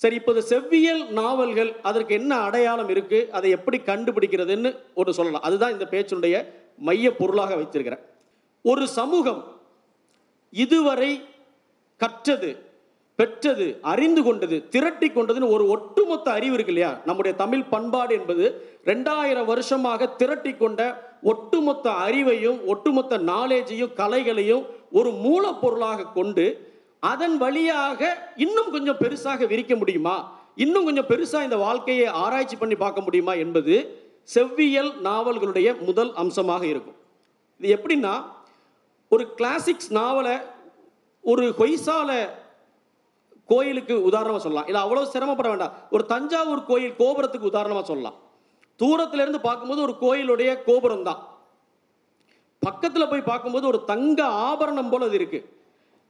சரி 0.00 0.14
இப்போது 0.14 0.42
செவ்வியல் 0.42 1.02
நாவல்கள் 1.12 1.70
அதற்கு 1.82 2.14
என்ன 2.14 2.32
அடையாளம் 2.36 2.88
இருக்கு 2.88 3.28
அதை 3.32 3.50
எப்படி 3.50 3.78
கண்டுபிடிக்கிறதுன்னு 3.78 4.70
ஒன்று 4.94 5.12
சொல்லலாம். 5.12 5.42
அதுதான் 5.42 5.72
இந்த 5.72 5.84
பேச்சுடைய 5.84 6.36
மைய 6.78 7.10
பொருளாக 7.14 7.54
வைத்திருக்கிறேன். 7.54 8.04
ஒரு 8.64 8.88
சமூகம் 8.88 9.40
இதுவரை 10.50 11.12
கற்றது 11.96 12.70
பெற்றது 13.16 13.78
அறிந்து 13.82 14.22
கொண்டது 14.22 14.68
திரட்டி 14.68 15.08
கொண்டதுன்னு 15.08 15.48
ஒரு 15.50 15.64
ஒட்டுமொத்த 15.68 16.30
அறிவு 16.30 16.54
இருக்கு 16.54 16.72
இல்லையா? 16.72 17.00
நம்முடைய 17.04 17.36
தமிழ் 17.36 17.64
பண்பாடு 17.64 18.14
என்பது 18.14 18.44
ரெண்டாயிரம் 18.84 19.44
வருஷமாக 19.44 20.06
திரட்டி 20.06 20.52
கொண்ட 20.54 20.80
ஒட்டுமொத்த 21.22 21.90
அறிவையும் 21.90 22.64
ஒட்டுமொத்த 22.64 23.18
நாலேஜையும் 23.18 23.92
கலைகளையும் 23.96 24.64
ஒரு 24.90 25.10
மூலப்பொருளாக 25.10 26.12
கொண்டு 26.12 26.46
அதன் 27.00 27.36
வழியாக 27.36 28.00
இன்னும் 28.36 28.70
கொஞ்சம் 28.70 28.96
பெருசாக 28.96 29.46
விரிக்க 29.46 29.76
முடியுமா? 29.76 30.16
இன்னும் 30.54 30.84
கொஞ்சம் 30.84 31.06
பெருசாக 31.06 31.42
இந்த 31.42 31.56
வாழ்க்கையை 31.56 32.06
ஆராய்ச்சி 32.06 32.56
பண்ணி 32.56 32.74
பார்க்க 32.74 33.00
முடியுமா? 33.00 33.34
என்பது 33.34 33.74
செவ்வியல் 34.34 34.92
நாவல்களுடைய 35.04 35.78
முதல் 35.78 36.14
அம்சமாக 36.14 36.66
இருக்கும். 36.66 36.98
இது 37.60 37.76
எப்படின்னா 37.76 38.14
ஒரு 39.12 39.24
கிளாசிக்ஸ் 39.38 39.90
நாவலை 39.98 40.36
ஒரு 41.24 41.44
ஹொய்சால 41.58 42.10
கோயிலுக்கு 43.48 43.94
உதாரணமாக 44.08 44.42
சொல்லலாம். 44.42 44.68
இல்லை 44.68 44.80
அவ்வளோ 44.84 45.02
சிரமப்பட 45.14 45.48
வேண்டாம். 45.52 45.74
ஒரு 45.94 46.04
தஞ்சாவூர் 46.12 46.68
கோயில் 46.70 46.94
கோபுரத்துக்கு 47.00 47.50
உதாரணமாக 47.52 47.84
சொல்லலாம். 47.90 48.16
தூரத்துலேருந்து 48.80 49.40
பார்க்கும்போது 49.48 49.80
ஒரு 49.86 49.94
கோயிலுடைய 50.04 50.50
கோபுரம் 50.68 51.06
தான் 51.08 51.20
பக்கத்தில் 52.62 53.10
போய் 53.10 53.28
பார்க்கும்போது 53.30 53.66
ஒரு 53.72 53.78
தங்க 53.90 54.20
ஆபரணம் 54.48 54.90
போல் 54.92 55.06
அது 55.06 55.16
இருக்குது 55.20 55.48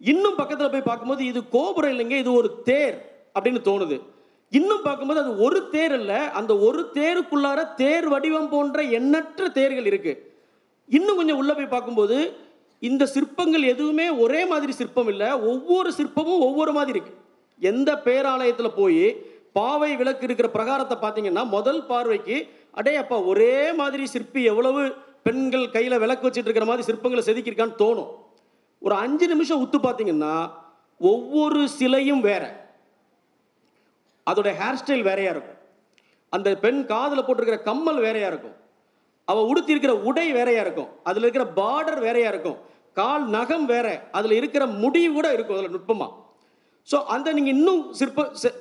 இன்னும் 0.00 0.38
பக்கத்தில் 0.40 0.72
போய் 0.74 0.88
பார்க்கும்போது 0.88 1.22
இது 1.30 1.40
கோபுரம் 1.56 1.92
இல்லைங்க 1.94 2.16
இது 2.22 2.30
ஒரு 2.40 2.48
தேர் 2.68 2.96
அப்படின்னு 3.36 3.60
தோணுது. 3.68 3.96
இன்னும் 4.52 4.86
பார்க்கும்போது 4.86 5.20
அது 5.24 5.32
ஒரு 5.46 5.60
தேர் 5.74 5.94
இல்லை 6.00 6.20
அந்த 6.38 6.52
ஒரு 6.68 6.80
தேருக்குள்ளார 6.96 7.60
தேர் 7.82 8.06
வடிவம் 8.14 8.50
போன்ற 8.54 8.82
எண்ணற்ற 8.98 9.48
தேர்கள் 9.58 9.88
இருக்குது 9.90 10.20
இன்னும் 10.88 11.18
கொஞ்சம் 11.20 11.38
உள்ளே 11.40 11.54
போய் 11.58 11.74
பார்க்கும்போது 11.74 12.16
இந்த 12.88 13.04
சிற்பங்கள் 13.14 13.64
எதுவுமே 13.72 14.06
ஒரே 14.24 14.40
மாதிரி 14.52 14.72
சிற்பம் 14.78 15.10
இல்லை. 15.12 15.28
ஒவ்வொரு 15.50 15.90
சிற்பமும் 15.98 16.44
ஒவ்வொரு 16.46 16.72
மாதிரி 16.78 16.94
இருக்கு. 16.96 17.12
எந்த 17.70 17.90
பேராலயத்தில் 18.06 18.76
போய் 18.80 19.04
பாவை 19.58 19.90
விளக்கு 20.00 20.24
இருக்கிற 20.28 20.48
பிரகாரத்தை 20.56 20.96
பார்த்தீங்கன்னா 21.02 21.42
முதல் 21.56 21.80
பார்வைக்கு 21.90 22.36
அடே 22.80 22.94
அப்பா 23.02 23.16
ஒரே 23.32 23.54
மாதிரி 23.80 24.04
சிற்பி 24.14 24.42
எவ்வளவு 24.52 24.82
பெண்கள் 25.26 25.66
கையில் 25.74 26.02
விளக்கு 26.04 26.26
வச்சுட்டு 26.26 26.48
இருக்கிற 26.48 26.66
மாதிரி 26.70 26.86
சிற்பங்களை 26.88 27.22
செதுக்கியிருக்கான்னு 27.26 27.80
தோணும். 27.82 28.10
ஒரு 28.86 28.94
அஞ்சு 29.04 29.26
நிமிஷம் 29.32 29.62
உத்து 29.64 29.78
பார்த்தீங்கன்னா 29.84 30.34
ஒவ்வொரு 31.00 31.60
சிலையும் 31.78 32.22
வேற. 32.30 32.44
அதோட 34.30 34.48
ஹேர் 34.60 34.80
ஸ்டைல் 34.80 35.06
வேறையாக 35.10 35.34
இருக்கும். 35.34 35.60
அந்த 36.32 36.48
பெண் 36.64 36.82
காதில் 36.90 37.26
போட்டிருக்கிற 37.26 37.60
கம்மல் 37.68 38.02
வேறையாக 38.06 38.32
இருக்கும். 38.32 38.56
அவள் 39.30 39.48
உடுத்தியிருக்கிற 39.50 39.92
உடை 40.08 40.26
வேறையாக 40.38 40.64
இருக்கும். 40.66 40.90
அதில் 41.08 41.24
இருக்கிற 41.26 41.44
பார்டர் 41.60 42.00
வேறையாக 42.06 42.32
இருக்கும். 42.34 42.58
கால் 42.96 43.24
நகம் 43.28 43.66
வேற 43.66 43.86
அதில் 44.10 44.32
இருக்கிற 44.32 44.66
முடி 44.76 45.08
கூட 45.08 45.32
இருக்கும் 45.32 45.56
அதில் 45.56 45.70
நுட்பமாக 45.70 46.10
ஸோ 46.88 46.98
அந்த 47.06 47.32
நீங்கள் 47.32 47.54
இன்னும் 47.54 47.82
சிற்ப 47.92 48.22
செ- 48.42 48.56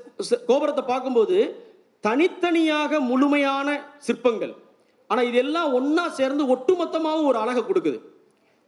கோபுரத்தை 0.46 0.84
பார்க்கும்போது 0.84 1.38
தனித்தனியாக 2.04 3.00
முழுமையான 3.02 3.68
சிற்பங்கள். 4.00 4.54
ஆனால் 5.10 5.28
இதெல்லாம் 5.28 5.74
ஒன்றா 5.74 6.10
சேர்ந்து 6.10 6.44
ஒட்டுமொத்தமாகவும் 6.48 7.28
ஒரு 7.28 7.38
அழகை 7.38 7.64
கொடுக்குது. 7.64 7.98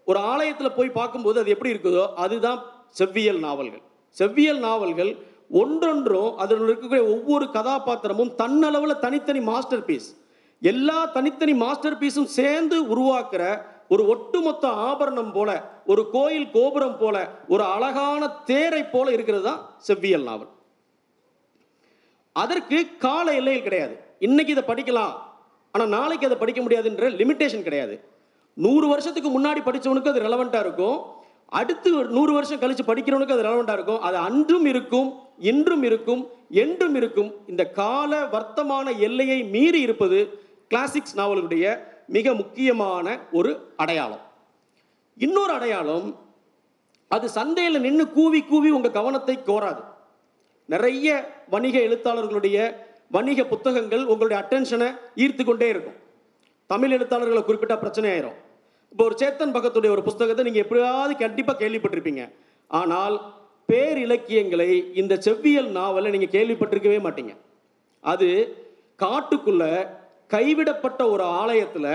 ஒரு 0.07 0.19
ஆலயத்தில் 0.25 0.75
போய் 0.75 0.89
பார்க்கும்போது 0.89 1.39
அது 1.39 1.49
எப்படி 1.49 1.73
இருக்குதோ 1.73 2.05
அதுதான் 2.15 2.59
செவ்வியல் 2.91 3.39
நாவல்கள். 3.39 3.83
செவ்வியல் 4.17 4.59
நாவல்கள் 4.59 5.11
ஒன்றொன்றும் 5.53 6.37
அதில் 6.37 6.61
இருக்கக்கூடிய 6.61 7.03
ஒவ்வொரு 7.09 7.45
கதாபாத்திரமும் 7.53 8.31
தன்னளவில் 8.37 8.99
தனித்தனி 8.99 9.39
மாஸ்டர் 9.43 9.85
பீஸ் 9.85 10.09
எல்லா 10.61 11.05
தனித்தனி 11.13 11.53
மாஸ்டர் 11.55 11.99
பீஸும் 11.99 12.31
சேர்ந்து 12.33 12.77
உருவாக்குற 12.87 13.43
ஒரு 13.87 14.07
ஒட்டுமொத்த 14.07 14.67
ஆபரணம் 14.67 15.31
போல 15.31 15.49
ஒரு 15.85 16.09
கோயில் 16.09 16.49
கோபுரம் 16.51 16.97
போல 16.97 17.29
ஒரு 17.47 17.63
அழகான 17.63 18.27
தேரை 18.29 18.83
போல 18.83 19.11
இருக்கிறது 19.11 19.43
தான் 19.43 19.61
செவ்வியல் 19.87 20.23
நாவல். 20.23 20.51
அதற்கு 22.33 22.97
கால 22.97 23.33
எல்லைகள் 23.33 23.67
கிடையாது. 23.67 23.95
இன்னைக்கு 24.19 24.51
இதை 24.55 24.63
படிக்கலாம் 24.67 25.13
ஆனால் 25.71 25.87
நாளைக்கு 25.87 26.25
அதை 26.25 26.37
படிக்க 26.37 26.61
முடியாதுன்ற 26.61 27.09
லிமிட்டேஷன் 27.21 27.67
கிடையாது. 27.67 27.95
நூறு 28.53 28.87
வருஷத்துக்கு 28.87 29.29
முன்னாடி 29.29 29.61
படித்தவனுக்கு 29.65 30.11
அது 30.13 30.25
ரெலவெண்ட்டாக 30.27 30.59
இருக்கும். 30.59 30.97
அடுத்து 31.47 31.97
ஒரு 31.97 32.07
நூறு 32.07 32.33
வருஷம் 32.33 32.59
கழித்து 32.59 32.83
படிக்கிறவனுக்கு 32.83 33.35
அது 33.35 33.47
ரெலவெண்ட்டாக 33.49 33.71
இருக்கும். 33.71 34.01
அது 34.01 34.17
அன்றும் 34.17 34.65
இருக்கும் 34.65 35.09
இன்றும் 35.37 35.83
இருக்கும் 35.83 36.29
என்றும் 36.49 36.95
இருக்கும். 36.95 37.33
இந்த 37.47 37.63
கால 37.65 38.21
வர்த்தமான 38.25 38.97
எல்லையை 38.97 39.43
மீறி 39.43 39.81
இருப்பது 39.81 40.19
கிளாசிக்ஸ் 40.69 41.15
நாவலுடைய 41.15 41.91
மிக 42.07 42.33
முக்கியமான 42.33 43.07
ஒரு 43.31 43.51
அடையாளம். 43.77 44.23
இன்னொரு 45.17 45.53
அடையாளம் 45.53 46.07
அது 47.15 47.29
சந்தையில் 47.29 47.83
நின்று 47.85 48.05
கூவி 48.11 48.39
கூவி 48.41 48.69
உங்கள் 48.69 48.97
கவனத்தை 48.99 49.35
கோராது. 49.49 49.81
நிறைய 50.65 51.07
வணிக 51.49 51.75
எழுத்தாளர்களுடைய 51.79 52.57
வணிக 53.15 53.45
புத்தகங்கள் 53.45 54.03
உங்களுடைய 54.05 54.37
அட்டென்ஷனை 54.41 54.87
ஈர்த்து 55.15 55.43
கொண்டே 55.43 55.67
இருக்கும். 55.69 55.97
தமிழ் 56.65 56.91
எழுத்தாளர்களை 56.91 57.43
குறிப்பிட்ட 57.43 57.77
பிரச்சனை 57.77 58.07
ஆயிரும். 58.11 58.37
இப்போ 58.91 59.03
ஒரு 59.03 59.15
சேத்தன் 59.21 59.55
பகத்துடைய 59.55 59.89
ஒரு 59.89 60.03
புஸ்தகத்தை 60.03 60.43
நீங்கள் 60.45 60.63
எப்படியாவது 60.65 61.15
கண்டிப்பாக 61.15 61.57
கேள்விப்பட்டிருப்பீங்க. 61.63 62.23
ஆனால் 62.67 63.15
பேர் 63.65 63.97
இலக்கியங்களை 63.97 64.93
இந்த 64.93 65.13
செவ்வியல் 65.25 65.69
நாவலை 65.71 66.11
நீங்கள் 66.11 66.35
கேள்விப்பட்டிருக்கவே 66.37 66.99
மாட்டீங்க. 67.05 67.33
அது 67.99 68.29
காட்டுக்குள்ள 68.99 69.63
கைவிடப்பட்ட 70.35 71.01
ஒரு 71.13 71.23
ஆலயத்துல 71.41 71.87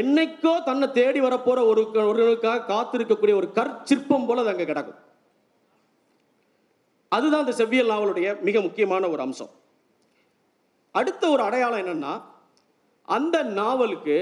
என்னைக்கோ 0.00 0.52
தன்னை 0.64 0.86
தேடி 0.92 1.20
வரப்போற 1.20 1.58
ஒரு 1.70 1.82
ஒருவருக்காக 1.92 2.66
காத்திருக்கக்கூடிய 2.72 3.34
ஒரு 3.40 3.48
கற்சிற்பம் 3.58 4.26
போல 4.26 4.40
அது 4.40 4.52
அங்கே 4.52 4.64
கிடக்கும். 4.64 5.00
அதுதான் 7.08 7.44
இந்த 7.44 7.52
செவ்வியல் 7.52 7.92
நாவலுடைய 7.92 8.28
மிக 8.40 8.60
முக்கியமான 8.60 9.08
ஒரு 9.08 9.22
அம்சம். 9.22 9.52
அடுத்த 10.90 11.28
ஒரு 11.28 11.42
அடையாளம் 11.42 11.82
என்னன்னா 11.82 12.14
அந்த 13.08 13.36
நாவலுக்கு 13.42 14.16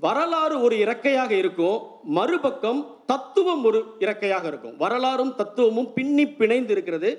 வரலாறு 0.00 0.56
ஒரு 0.62 0.76
இறக்கையாக 0.76 1.30
இருக்கும் 1.30 1.78
மறுபக்கம் 2.16 2.80
தத்துவம் 3.06 3.64
ஒரு 3.64 3.78
இறக்கையாக 3.98 4.44
இருக்கும். 4.50 4.76
வரலாறும் 4.76 5.32
தத்துவமும் 5.34 5.92
பின்னி 5.92 6.24
பிணைந்து 6.40 6.70
இருக்கிறது 6.70 7.10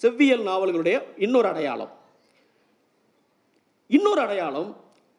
செவ்வியல் 0.00 0.46
நாவல்களுடைய 0.46 0.96
இன்னொரு 1.16 1.48
அடையாளம். 1.48 1.92
இன்னொரு 3.90 4.20
அடையாளம் 4.20 4.70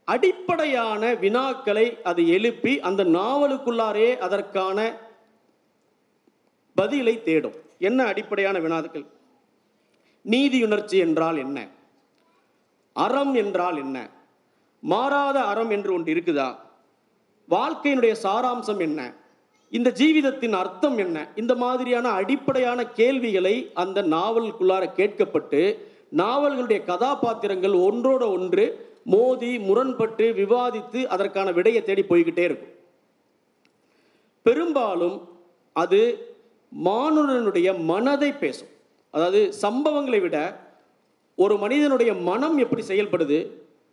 அடிப்படையான 0.05 1.13
வினாக்களை 1.13 2.01
அது 2.01 2.29
எழுப்பி 2.29 2.79
அந்த 2.79 3.03
நாவலுக்குள்ளாரே 3.03 4.17
அதற்கான 4.17 4.97
பதிலை 6.75 7.21
தேடும். 7.25 7.53
என்ன 7.79 8.03
அடிப்படையான 8.03 8.59
வினாக்கள்? 8.59 9.05
நீதியுணர்ச்சி 10.25 10.97
என்றால் 10.97 11.37
என்ன? 11.37 11.67
அறம் 12.93 13.33
என்றால் 13.33 13.77
என்ன? 13.77 14.09
மாறாத 14.79 15.43
அறம் 15.43 15.69
என்று 15.69 15.93
ஒன்று 15.93 16.13
இருக்குதா? 16.13 16.55
வாழ்க்கையினுடைய 17.49 18.15
சாராம்சம் 18.23 18.79
என்ன? 18.79 19.13
இந்த 19.69 19.89
ஜீவிதத்தின் 19.89 20.51
அர்த்தம் 20.51 20.97
என்ன? 20.97 21.27
இந்த 21.35 21.55
மாதிரியான 21.55 22.09
அடிப்படையான 22.09 22.85
கேள்விகளை 22.85 23.71
அந்த 23.73 24.01
நாவலுக்குள்ளார 24.01 24.89
கேட்கப்பட்டு 24.95 25.79
நாவல்களுடைய 26.15 26.85
கதாபாத்திரங்கள் 26.85 27.71
ஒன்றோட 27.71 28.27
ஒன்று 28.31 28.93
மோதி 29.13 29.51
முரண்பட்டு 29.59 30.25
விவாதித்து 30.37 31.05
அதற்கான 31.05 31.51
விடையை 31.51 31.83
தேடி 31.83 32.03
போய்கிட்டே 32.09 32.43
இருக்கும். 32.47 32.73
பெரும்பாலும் 34.41 35.17
அது 35.73 35.99
மானுடனுடைய 36.85 37.69
மனதை 37.91 38.31
பேசும். 38.31 38.71
அதாவது 39.11 39.53
சம்பவங்களை 39.61 40.21
விட 40.21 40.37
ஒரு 41.35 41.57
மனிதனுடைய 41.57 42.13
மனம் 42.13 42.57
எப்படி 42.57 42.83
செயல்படுது? 42.87 43.39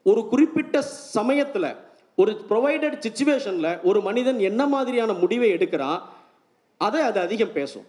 ஒரு 0.04 0.28
குறிப்பிட்ட 0.28 0.83
சமயத்தில் 1.16 1.76
ஒரு 2.16 2.33
ப்ரொவைடட் 2.49 2.97
சுச்சுவேஷனில் 3.04 3.83
ஒரு 3.83 4.00
மனிதன் 4.00 4.38
என்ன 4.38 4.66
மாதிரியான 4.66 5.12
முடிவை 5.12 5.49
எடுக்கிறான் 5.52 6.00
அதை 6.76 7.00
அது 7.00 7.21
அதிகம் 7.21 7.52
பேசும். 7.52 7.87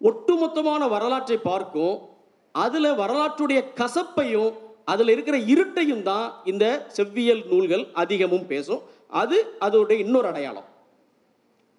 ஒட்டுமொத்தமான 0.00 0.88
வரலாற்றை 0.88 1.36
பார்க்கும். 1.36 1.94
அதில் 2.52 2.98
வரலாற்றுடைய 3.02 3.60
கசப்பையும் 3.80 4.52
அதில் 4.88 5.12
இருக்கிற 5.14 5.36
இருட்டையும் 5.52 6.04
தான் 6.10 6.26
இந்த 6.44 6.64
செவ்வியல் 6.96 7.42
நூல்கள் 7.50 7.84
அதிகமும் 8.02 8.46
பேசும். 8.46 8.82
அது 9.22 9.36
அதோடைய 9.66 9.98
இன்னொரு 10.04 10.26
அடையாளம். 10.30 10.68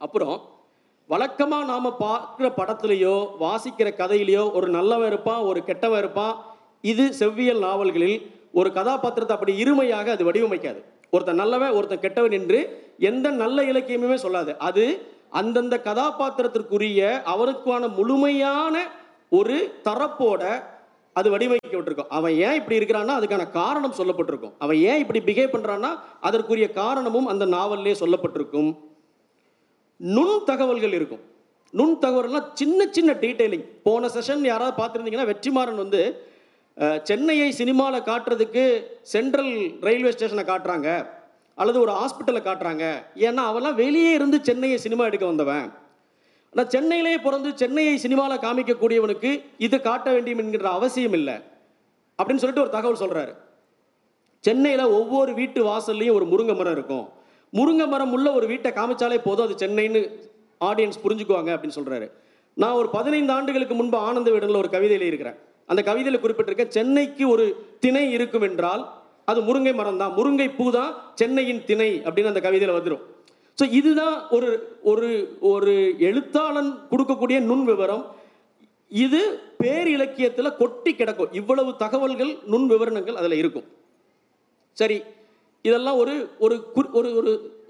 அப்புறம் 0.02 0.36
வழக்கமாக 1.10 1.66
நாம் 1.72 1.98
பார்க்குற 2.00 2.48
படத்துலையோ 2.60 3.16
வாசிக்கிற 3.44 3.90
கதையிலையோ 4.02 4.44
ஒரு 4.58 4.68
நல்லவன் 4.78 5.10
இருப்பான் 5.12 5.42
ஒரு 5.50 5.60
கெட்டவன் 5.70 6.02
இருப்பான் 6.04 6.36
இது 6.92 7.06
செவ்வியல் 7.22 7.62
நாவல்களில் 7.68 8.18
ஒரு 8.60 8.70
கதாபாத்திரத்தை 8.72 9.36
அப்படி 9.36 9.54
இருமையாக 9.64 10.12
அது 10.16 10.24
வடிவமைக்காது. 10.30 10.80
ஒருத்தன் 11.14 11.42
நல்லவன் 11.42 11.76
ஒருத்தன் 11.78 12.04
கெட்டவன் 12.06 12.36
என்று 12.40 12.60
எந்த 13.10 13.28
நல்ல 13.42 13.58
இலக்கியமுமே 13.72 14.18
சொல்லாது. 14.26 14.52
அது 14.70 14.86
அந்தந்த 15.42 15.76
கதாபாத்திரத்திற்குரிய 15.90 17.00
அவருக்கான 17.34 17.84
முழுமையான 17.98 18.76
ஒரு 19.40 19.58
தரப்போட 19.88 20.44
அது 21.20 21.28
வடிவமைக்கப்பட்டிருக்கும். 21.34 22.10
அவன் 22.18 22.34
ஏன் 22.48 22.58
இப்படி 22.60 22.78
இருக்கிறான்னா 22.80 23.14
அதுக்கான 23.20 23.44
காரணம் 23.60 23.98
சொல்லப்பட்டிருக்கும். 24.00 24.54
அவன் 24.64 24.80
ஏன் 24.90 25.02
இப்படி 25.04 25.20
பிஹேவ் 25.28 25.54
பண்ணுறான்னா 25.54 25.92
அதற்குரிய 26.28 26.68
காரணமும் 26.82 27.30
அந்த 27.34 27.46
நாவல்லே 27.56 27.94
சொல்லப்பட்டிருக்கும். 28.02 28.70
நுண் 30.16 30.38
தகவல்கள் 30.50 30.96
இருக்கும். 31.00 31.24
நுண் 31.80 31.98
தகவல்னா 32.06 32.42
சின்ன 32.62 32.88
சின்ன 32.98 33.12
டீட்டெயிலிங் 33.24 33.66
போன 33.86 34.10
செஷன் 34.16 34.44
யாராவது 34.52 34.76
பார்த்துருந்தீங்கன்னா 34.80 35.30
வெற்றிமாறன் 35.32 35.82
வந்து 35.84 36.02
சென்னையை 37.10 37.50
சினிமாவில் 37.60 38.08
காட்டுறதுக்கு 38.10 38.64
சென்ட்ரல் 39.14 39.54
ரயில்வே 39.88 40.14
ஸ்டேஷனை 40.16 40.44
காட்டுறாங்க. 40.50 40.90
அல்லது 41.62 41.78
ஒரு 41.84 41.92
ஹாஸ்பிட்டலை 42.00 42.42
காட்டுறாங்க. 42.46 42.86
ஏன்னா 43.28 43.42
அவெல்லாம் 43.50 43.80
வெளியே 43.84 44.12
இருந்து 44.20 44.38
சென்னையை 44.50 44.78
சினிமா 44.86 45.04
எடுக்க 45.10 45.26
வந்தவன். 45.32 45.66
ஆனால் 46.56 46.70
சென்னையிலே 46.74 47.14
பிறந்து 47.24 47.50
சென்னையை 47.62 47.96
சினிமாவில் 48.04 48.44
காமிக்கக்கூடியவனுக்கு 48.44 49.30
இது 49.66 49.78
காட்ட 49.88 50.08
வேண்டியும் 50.16 50.42
என்கின்ற 50.42 50.68
அவசியம் 50.78 51.16
இல்லை. 51.18 51.36
அப்படின்னு 52.20 52.42
சொல்லிட்டு 52.42 52.64
ஒரு 52.66 52.72
தகவல் 52.76 53.02
சொல்கிறாரு 53.02 53.34
சென்னையில் 54.44 54.94
ஒவ்வொரு 54.98 55.32
வீட்டு 55.40 55.60
வாசல்லையும் 55.70 56.18
ஒரு 56.18 56.26
முருங்கை 56.32 56.56
மரம் 56.60 56.76
இருக்கும். 56.78 57.06
முருங்கை 57.54 57.88
மரம் 57.94 58.14
உள்ள 58.16 58.28
ஒரு 58.38 58.46
வீட்டை 58.52 58.70
காமிச்சாலே 58.78 59.18
போதும் 59.26 59.46
அது 59.48 59.56
சென்னைன்னு 59.64 60.02
ஆடியன்ஸ் 60.62 61.02
புரிஞ்சுக்குவாங்க 61.04 61.52
அப்படின்னு 61.56 61.78
சொல்கிறாரு 61.80 62.08
நான் 62.58 62.78
ஒரு 62.82 62.90
பதினைந்து 62.96 63.34
ஆண்டுகளுக்கு 63.38 63.76
முன்பு 63.80 63.98
ஆனந்த 64.08 64.30
வீடனில் 64.36 64.62
ஒரு 64.62 64.72
கவிதையில் 64.76 65.08
இருக்கிறேன். 65.10 65.38
அந்த 65.70 65.82
கவிதையில் 65.90 66.22
குறிப்பிட்டிருக்க 66.24 66.66
சென்னைக்கு 66.78 67.26
ஒரு 67.34 67.46
திணை 67.84 68.06
இருக்கும் 68.18 68.46
என்றால் 68.50 68.84
அது 69.32 69.40
முருங்கை 69.48 69.74
மரம் 69.82 70.00
தான் 70.04 70.16
முருங்கை 70.20 70.48
பூ 70.58 70.66
தான் 70.78 70.92
சென்னையின் 71.22 71.62
திணை 71.70 71.90
அப்படின்னு 72.06 72.32
அந்த 72.34 72.42
கவிதையில் 72.48 72.76
வந்துடும் 72.78 73.04
ஸோ 73.62 73.72
இதுதான் 73.72 74.28
ஒரு 74.30 74.80
ஒரு 74.84 75.38
ஒரு 75.40 75.96
எழுத்தாளன் 76.00 76.80
கொடுக்கக்கூடிய 76.92 77.40
நுண் 77.40 77.64
விவரம் 77.64 78.16
இது 78.90 79.40
பேர் 79.58 79.88
இலக்கியத்தில் 79.88 80.56
கொட்டி 80.56 80.96
கிடக்கும். 80.96 81.34
இவ்வளவு 81.34 81.76
தகவல்கள் 81.76 82.38
நுண் 82.46 82.72
விவரணங்கள் 82.72 83.14
அதில் 83.14 83.32
இருக்கும். 83.32 83.64
சரி 84.72 85.02
இதெல்லாம் 85.62 85.98
ஒரு 85.98 86.30
ஒரு 86.40 86.64
குறி- 86.76 86.92
ஒரு 86.92 87.16
ஒரு 87.16 87.64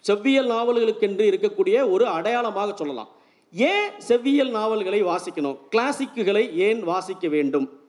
செவ்வியல் 0.00 0.46
நாவல்களுக்கென்று 0.46 1.30
இருக்கக்கூடிய 1.30 1.90
ஒரு 1.90 2.06
அடையாளமாக 2.06 2.72
சொல்லலாம். 2.76 3.08
ஏன் 3.52 3.90
செவ்வியல் 3.98 4.50
நாவல்களை 4.50 5.04
வாசிக்கணும்? 5.04 5.58
கிளாசிக்குகளை 5.70 6.54
ஏன் 6.54 6.82
வாசிக்க 6.82 7.28
வேண்டும்? 7.28 7.80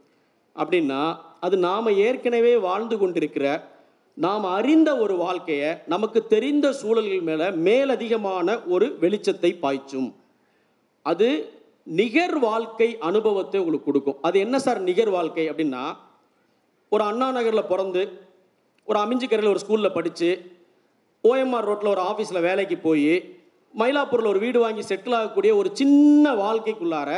அப்படின்னா 0.55 1.15
அது 1.39 1.57
நாம் 1.57 1.87
ஏற்கனவே 1.87 2.57
வாழ்ந்து 2.57 2.97
கொண்டிருக்கிற 2.97 3.74
நாம் 4.23 4.45
அறிந்த 4.57 4.89
ஒரு 5.03 5.15
வாழ்க்கையை 5.17 5.69
நமக்கு 5.93 6.19
தெரிந்த 6.33 6.67
சூழல்கள் 6.81 7.23
மேலே 7.29 7.47
மேலதிகமான 7.67 8.57
ஒரு 8.73 8.85
வெளிச்சத்தை 9.01 9.51
பாய்ச்சும். 9.63 10.09
அது 11.01 11.27
நிகர் 11.83 12.37
வாழ்க்கை 12.39 12.87
அனுபவத்தை 13.09 13.57
உங்களுக்கு 13.61 13.89
கொடுக்கும். 13.89 14.17
அது 14.27 14.37
என்ன 14.39 14.59
சார் 14.59 14.79
நிகர் 14.81 15.11
வாழ்க்கை 15.15 15.49
அப்படின்னா 15.49 15.83
ஒரு 16.89 17.03
அண்ணா 17.03 17.27
நகரில் 17.31 17.69
பிறந்து 17.71 18.03
ஒரு 18.89 18.99
அமிஞ்சிக்கரையில் 18.99 19.53
ஒரு 19.53 19.63
ஸ்கூலில் 19.63 19.95
படித்து 19.97 20.29
ஓஎம்ஆர் 21.23 21.67
ரோட்டில் 21.69 21.93
ஒரு 21.93 22.03
ஆஃபீஸில் 22.11 22.45
வேலைக்கு 22.47 22.77
போய் 22.77 23.13
மயிலாப்பூரில் 23.79 24.31
ஒரு 24.31 24.39
வீடு 24.39 24.59
வாங்கி 24.59 24.83
செட்டில் 24.89 25.17
ஆகக்கூடிய 25.19 25.51
ஒரு 25.55 25.69
சின்ன 25.73 26.33
வாழ்க்கைக்குள்ளார 26.43 27.11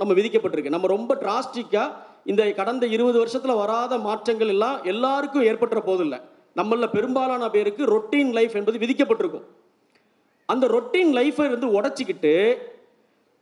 நம்ம 0.00 0.14
விதிக்கப்பட்டிருக்கு. 0.14 0.74
நம்ம 0.76 0.86
ரொம்ப 0.86 1.12
டிராஸ்டிக்காக 1.14 1.94
இந்த 2.24 2.42
கடந்த 2.52 2.84
இருபது 2.86 3.18
வருஷத்தில் 3.18 3.60
வராத 3.62 3.98
மாற்றங்கள் 3.98 4.48
எல்லாம் 4.48 4.76
எல்லாருக்கும் 4.94 5.46
ஏற்பட்டுற 5.50 5.80
போதில்லை. 5.84 6.18
நம்மள 6.58 6.86
பெரும்பாலான 6.96 7.50
பேருக்கு 7.50 7.82
ரொட்டீன் 7.94 8.32
லைஃப் 8.38 8.56
என்பது 8.56 8.78
விதிக்கப்பட்டிருக்கும். 8.78 9.46
அந்த 10.46 10.66
ரொட்டீன் 10.66 11.10
லைஃப்பை 11.18 11.44
இருந்து 11.44 11.68
உடச்சிக்கிட்டு 11.80 12.34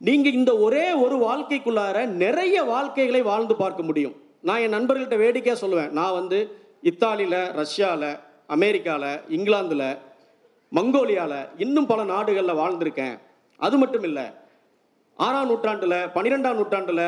நீங்கள் 0.07 0.37
இந்த 0.39 0.51
ஒரே 0.57 0.85
ஒரு 1.03 1.15
வாழ்க்கைக்குள்ளார 1.27 2.05
நிறைய 2.23 2.63
வாழ்க்கைகளை 2.63 3.21
வாழ்ந்து 3.21 3.55
பார்க்க 3.55 3.83
முடியும். 3.83 4.15
நான் 4.41 4.63
என் 4.65 4.73
நண்பர்கள்ட்ட 4.73 5.17
வேடிக்கையாக 5.17 5.61
சொல்லுவேன். 5.61 5.89
நான் 5.89 6.17
வந்து 6.19 6.39
இத்தாலியில் 6.81 7.39
ரஷ்யாவில் 7.51 8.17
அமெரிக்காவில் 8.47 9.21
இங்கிலாந்தில் 9.29 9.87
மங்கோலியாவில் 10.75 11.49
இன்னும் 11.57 11.85
பல 11.85 12.03
நாடுகளில் 12.03 12.59
வாழ்ந்திருக்கேன். 12.61 13.15
அது 13.57 13.77
மட்டும் 13.77 14.03
இல்லை 14.03 14.25
ஆறாம் 15.17 15.47
நூற்றாண்டில் 15.47 15.97
பன்னிரெண்டாம் 16.15 16.59
நூற்றாண்டில் 16.59 17.05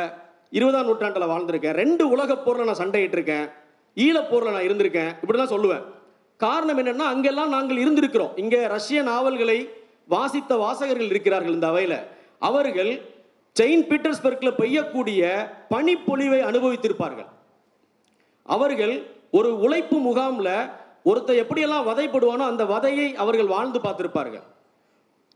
இருபதாம் 0.49 0.85
நூற்றாண்டில் 0.85 1.31
வாழ்ந்திருக்கேன். 1.33 1.77
ரெண்டு 1.83 2.09
உலகப் 2.09 2.45
போரில் 2.45 2.65
நான் 2.65 2.81
சண்டையிட்டிருக்கேன். 2.83 3.47
ஈழப்போரில் 3.95 4.55
நான் 4.55 4.67
இருந்திருக்கேன். 4.69 5.11
இப்படி 5.21 5.37
தான் 5.37 5.53
சொல்லுவேன். 5.55 5.83
காரணம் 6.43 6.79
என்னன்னா 6.81 7.05
அங்கெல்லாம் 7.13 7.53
நாங்கள் 7.55 7.81
இருந்திருக்கிறோம். 7.83 8.33
இங்கே 8.41 8.59
ரஷ்ய 8.75 8.99
நாவல்களை 9.11 9.59
வாசித்த 10.13 10.51
வாசகர்கள் 10.63 11.11
இருக்கிறார்கள் 11.13 11.55
இந்த 11.57 11.67
அவையில். 11.67 11.97
அவர்கள் 12.49 12.91
செயின்ட் 13.55 13.87
பீட்டர்ஸ்பர்க்கில் 13.89 14.59
பெய்யக்கூடிய 14.61 15.21
பனிப்பொழிவை 15.73 16.39
அனுபவித்திருப்பார்கள். 16.49 17.29
அவர்கள் 18.55 18.93
ஒரு 19.37 19.49
உழைப்பு 19.65 19.97
முகாமில் 20.07 20.53
ஒருத்தர் 21.09 21.41
எப்படியெல்லாம் 21.43 21.87
வதைப்படுவானோ 21.89 22.45
அந்த 22.51 22.63
வதையை 22.73 23.07
அவர்கள் 23.23 23.53
வாழ்ந்து 23.55 23.79
பார்த்திருப்பார்கள். 23.83 24.45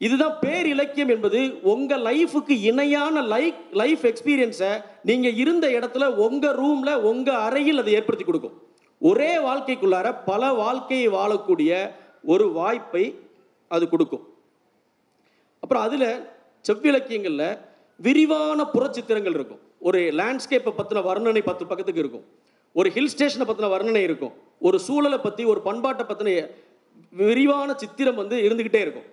இதுதான் 0.06 0.38
பேர் 0.40 0.68
இலக்கியம் 0.74 1.12
என்பது 1.16 1.40
உங்க 1.74 1.98
லைஃபுக்கு 2.08 2.56
இணையான 2.70 3.22
லைஃப் 3.34 3.60
லைஃப் 3.82 4.04
எக்ஸ்பீரியன்ஸை 4.12 4.72
நீங்க 5.10 5.28
இருந்த 5.44 5.66
இடத்துல 5.78 6.08
உங்க 6.26 6.48
ரூம்ல 6.62 6.94
உங்க 7.12 7.30
அறையில் 7.48 7.82
அதை 7.82 7.94
ஏற்படுத்தி 8.00 8.26
கொடுக்கும். 8.28 8.56
ஒரே 9.10 9.32
வாழ்க்கைக்குள்ளார 9.48 10.08
பல 10.30 10.52
வாழ்க்கையை 10.62 11.08
வாழக்கூடிய 11.18 11.72
ஒரு 12.34 12.46
வாய்ப்பை 12.58 13.06
அது 13.68 13.86
கொடுக்கும். 13.90 14.24
அப்புறம் 15.64 15.84
அதில் 15.88 16.10
செவ்விலக்கியங்களில் 16.68 17.58
விரிவான 18.06 18.60
புறச்சித்திரங்கள் 18.74 19.36
இருக்கும். 19.38 19.62
ஒரு 19.88 20.00
லேண்ட்ஸ்கேப்பை 20.20 20.72
பற்றின 20.78 21.04
வர்ணனை 21.10 21.42
பத்து 21.50 21.64
பக்கத்துக்கு 21.70 22.04
இருக்கும். 22.04 22.26
ஒரு 22.74 22.90
ஹில் 22.96 23.12
ஸ்டேஷனை 23.14 23.46
பற்றின 23.48 23.70
வர்ணனை 23.74 24.02
இருக்கும். 24.08 24.34
ஒரு 24.60 24.78
சூழலை 24.80 25.18
பற்றி 25.18 25.44
ஒரு 25.54 25.62
பண்பாட்டை 25.62 26.06
பற்றின 26.06 26.32
விரிவான 27.22 27.70
சித்திரம் 27.82 28.20
வந்து 28.22 28.36
இருந்துக்கிட்டே 28.48 28.82
இருக்கும். 28.86 29.08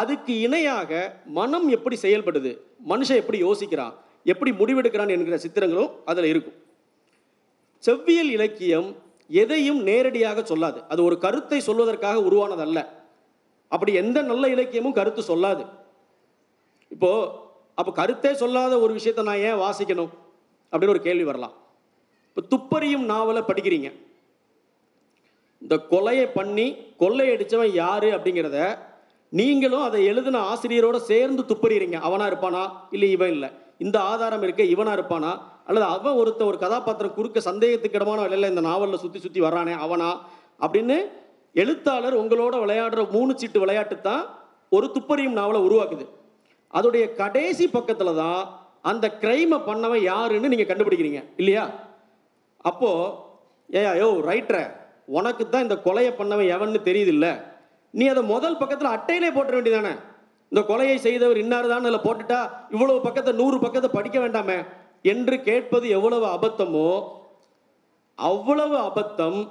அதுக்கு 0.00 0.32
இணையாக 0.46 0.92
மனம் 1.38 1.66
எப்படி 1.76 1.96
செயல்படுது 2.02 2.52
மனுஷன் 2.92 3.20
எப்படி 3.22 3.38
யோசிக்கிறான் 3.42 3.94
எப்படி 4.32 4.50
முடிவெடுக்கிறான் 4.60 5.12
என்கிற 5.14 5.36
சித்திரங்களும் 5.44 5.90
அதில் 6.04 6.28
இருக்கும். 6.32 6.56
செவ்வியல் 7.82 8.30
இலக்கியம் 8.36 8.88
எதையும் 9.28 9.82
நேரடியாக 9.82 10.42
சொல்லாது. 10.42 10.84
அது 10.88 11.04
ஒரு 11.04 11.18
கருத்தை 11.18 11.60
சொல்வதற்காக 11.60 12.16
உருவானதல்ல. 12.30 12.86
அப்படி 13.68 13.94
எந்த 13.94 14.22
நல்ல 14.22 14.48
இலக்கியமும் 14.48 14.92
கருத்து 14.92 15.22
சொல்லாது. 15.22 15.66
இப்போ 16.88 17.42
அப்போ 17.74 17.92
கருத்தே 17.92 18.34
சொல்லாத 18.34 18.78
ஒரு 18.78 18.92
விஷயத்தை 18.92 19.24
நான் 19.24 19.38
ஏன் 19.38 19.54
வாசிக்கணும்? 19.54 20.08
அப்படின்னு 20.72 20.88
ஒரு 20.88 21.00
கேள்வி 21.00 21.24
வரலாம். 21.24 21.52
இப்போ 22.34 22.56
துப்பறியும் 22.56 23.04
நாவலை 23.04 23.42
படிக்கிறீங்க. 23.42 23.92
இந்த 25.58 25.76
கொலையை 25.90 26.30
பண்ணி 26.34 26.76
கொள்ளையடித்தவன் 26.98 27.72
யாரு 27.72 28.10
அப்படிங்கிறத 28.10 28.78
நீங்களும் 29.28 29.82
அதை 29.82 30.04
எழுதின 30.04 30.54
ஆசிரியரோட 30.54 30.96
சேர்ந்து 30.96 31.42
துப்பறிகிறீங்க 31.42 31.92
அவனா 31.92 32.26
இருப்பானா? 32.26 32.70
இல்லை 32.90 33.10
இவன் 33.10 33.30
இல்லை. 33.30 33.50
இந்த 33.76 34.00
ஆதாரம் 34.02 34.42
இருக்க 34.42 34.62
இவனா 34.62 34.92
இருப்பானா? 34.96 35.32
அல்லது 35.66 35.86
அவன் 35.86 36.18
ஒருத்த 36.22 36.44
ஒரு 36.44 36.58
கதாபாத்திரம் 36.58 37.14
குறுக்க 37.14 37.40
சந்தேகத்துக்கு 37.40 37.98
இடமான 37.98 38.20
வேலையில் 38.20 38.48
இந்த 38.48 38.60
நாவலில் 38.60 38.98
சுற்றி 38.98 39.18
சுற்றி 39.18 39.40
வர்றானே 39.40 39.74
அவனா? 39.84 40.10
அப்படின்னு 40.60 40.96
எழுத்தாளர் 41.54 42.14
உங்களோட 42.14 42.54
விளையாடுற 42.64 43.10
மூணு 43.10 43.38
சீட்டு 43.38 43.58
விளையாட்டு 43.60 44.00
தான் 44.00 44.24
ஒரு 44.68 44.86
துப்பறியும் 44.94 45.38
நாவலை 45.40 45.60
உருவாக்குது. 45.68 46.04
அதோடைய 46.74 47.14
கடைசி 47.14 47.68
பக்கத்தில் 47.68 48.14
தான் 48.14 48.40
அந்த 48.82 49.06
கிரைமை 49.20 49.58
பண்ணவன் 49.66 50.02
யாருன்னு 50.02 50.48
நீங்கள் 50.48 50.70
கண்டுபிடிக்கிறீங்க 50.70 51.20
இல்லையா? 51.36 51.64
அப்போது 52.56 53.12
ஏ 53.70 53.82
யோ 54.00 54.08
ரைட்டர 54.30 54.58
உனக்கு 55.04 55.48
தான் 55.48 55.62
இந்த 55.62 55.76
கொலையை 55.84 56.12
பண்ணவன் 56.18 56.52
எவன்னு 56.54 56.80
தெரியுது 56.88 57.32
நீ 57.90 58.06
அதை 58.06 58.22
முதல் 58.22 58.56
பக்கத்தில் 58.56 58.94
அட்டையிலே 58.96 59.28
போட்டுற 59.32 59.54
வேண்டியதானே 59.54 59.92
இந்த 60.54 60.66
கொலையை 60.66 60.94
செய்தவர் 60.94 61.36
இன்னார்தான் 61.36 61.80
அதில் 61.80 62.04
போட்டுட்டா 62.04 62.50
இவ்வளவு 62.70 63.00
பக்கத்தை 63.00 63.32
நூறு 63.32 63.58
பக்கத்தை 63.58 63.90
படிக்க 63.92 64.18
வேண்டாமே 64.18 64.64
என்று 65.02 65.42
கேட்பது 65.42 65.88
எவ்வளவு 65.88 66.26
அபத்தமோ 66.26 67.04
அவ்வளவு 68.14 68.76
அபத்தம் 68.78 69.48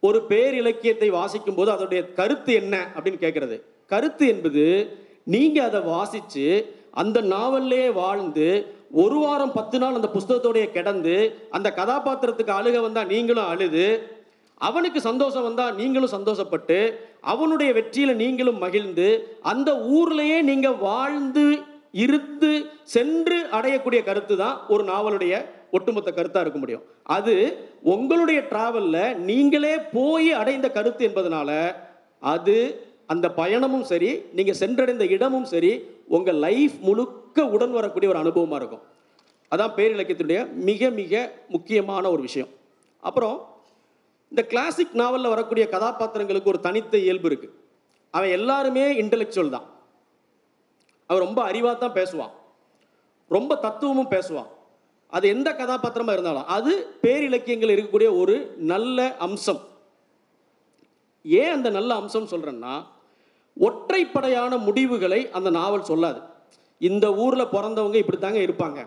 ஒரு 0.00 0.22
பேர் 0.22 0.54
இலக்கியத்தை 0.54 1.10
வாசிக்கும் 1.10 1.54
போது 1.54 1.72
அதோடைய 1.72 2.12
கருத்து 2.12 2.52
என்ன 2.52 2.92
அப்படின்னு 2.94 3.18
கேட்கறது. 3.18 3.62
கருத்து 3.86 4.28
என்பது 4.28 4.94
நீங்க 5.24 5.62
அதை 5.62 5.80
வாசிச்சு 5.80 6.66
அந்த 6.90 7.22
நாவல்லே 7.22 7.92
வாழ்ந்து 7.92 8.66
ஒரு 8.90 9.14
வாரம் 9.14 9.52
பத்து 9.52 9.78
நாள் 9.78 9.94
அந்த 9.94 10.10
புஸ்தகத்தோடைய 10.14 10.70
கிடந்து 10.70 11.36
அந்த 11.50 11.72
கதாபாத்திரத்துக்கு 11.76 12.50
அழுக 12.50 12.80
வந்தா 12.80 13.04
நீங்களும் 13.04 13.48
அழுது 13.48 13.86
அவனுக்கு 14.68 15.00
சந்தோஷம் 15.00 15.46
வந்தா 15.48 15.66
நீங்களும் 15.80 16.14
சந்தோஷப்பட்டு 16.16 16.78
அவனுடைய 17.32 17.70
வெற்றியில 17.78 18.12
நீங்களும் 18.22 18.62
மகிழ்ந்து 18.64 19.08
அந்த 19.52 19.70
ஊர்லயே 19.96 20.38
நீங்க 20.50 20.70
வாழ்ந்து 20.86 21.44
இருந்து 22.04 22.50
சென்று 22.94 23.38
அடையக்கூடிய 23.56 24.00
கருத்து 24.04 24.34
தான் 24.36 24.56
ஒரு 24.68 24.84
நாவலுடைய 24.84 25.34
ஒட்டுமொத்த 25.70 26.10
கருத்தா 26.10 26.40
இருக்க 26.44 26.58
முடியும். 26.58 26.84
அது 27.16 27.34
உங்களுடைய 27.94 28.40
டிராவல்ல 28.50 28.96
நீங்களே 29.30 29.74
போய் 29.92 30.28
அடைந்த 30.40 30.66
கருத்து 30.70 31.02
என்பதனால 31.08 31.50
அது 32.20 32.56
அந்த 33.06 33.26
பயணமும் 33.36 33.86
சரி 33.92 34.10
நீங்க 34.32 34.52
சென்றடைந்த 34.60 35.04
இடமும் 35.16 35.48
சரி 35.52 35.72
உங்க 36.16 36.32
லைஃப் 36.46 36.76
முழுக்க 36.80 37.46
உடன் 37.54 37.74
வரக்கூடிய 37.78 38.10
ஒரு 38.12 38.20
அனுபவமா 38.22 38.58
இருக்கும். 38.60 38.84
அதான் 39.52 39.76
பேரிலக்கியத்தினுடைய 39.76 40.42
மிக 40.68 40.90
மிக 41.00 41.22
முக்கியமான 41.48 42.04
ஒரு 42.10 42.22
விஷயம். 42.22 42.52
அப்புறம் 43.02 43.36
இந்த 44.32 44.46
கிளாசிக் 44.52 44.94
நாவலில் 45.00 45.32
வரக்கூடிய 45.32 45.68
கதாபாத்திரங்களுக்கு 45.72 46.50
ஒரு 46.52 46.60
தனித்த 46.60 46.98
இயல்பு 46.98 47.28
இருக்குது 47.30 47.56
அவன் 48.10 48.28
எல்லாருமே 48.28 49.02
இன்டெலெக்சுவல் 49.02 49.48
தான். 49.48 49.66
அவன் 51.06 51.22
ரொம்ப 51.22 51.40
அறிவாக 51.50 51.78
தான் 51.78 51.92
பேசுவான். 51.92 52.30
ரொம்ப 53.28 53.56
தத்துவமும் 53.56 54.10
பேசுவான். 54.10 54.48
அது 55.08 55.28
எந்த 55.28 55.54
கதாபாத்திரமாக 55.54 56.20
இருந்தாலும் 56.20 56.46
அது 56.46 56.96
பேரிலக்கியங்கள் 57.02 57.72
இருக்கக்கூடிய 57.74 58.18
ஒரு 58.20 58.54
நல்ல 58.56 59.16
அம்சம். 59.16 59.60
ஏன் 61.24 61.52
அந்த 61.52 61.70
நல்ல 61.70 61.94
அம்சம் 61.94 62.30
சொல்கிறேன்னா 62.30 62.84
ஒற்றைப்படையான 63.60 64.58
முடிவுகளை 64.58 65.30
அந்த 65.30 65.50
நாவல் 65.50 65.88
சொல்லாது. 65.92 66.20
இந்த 66.78 67.14
ஊரில் 67.14 67.52
பிறந்தவங்க 67.54 67.98
இப்படித்தாங்க 68.02 68.40
இருப்பாங்க. 68.48 68.86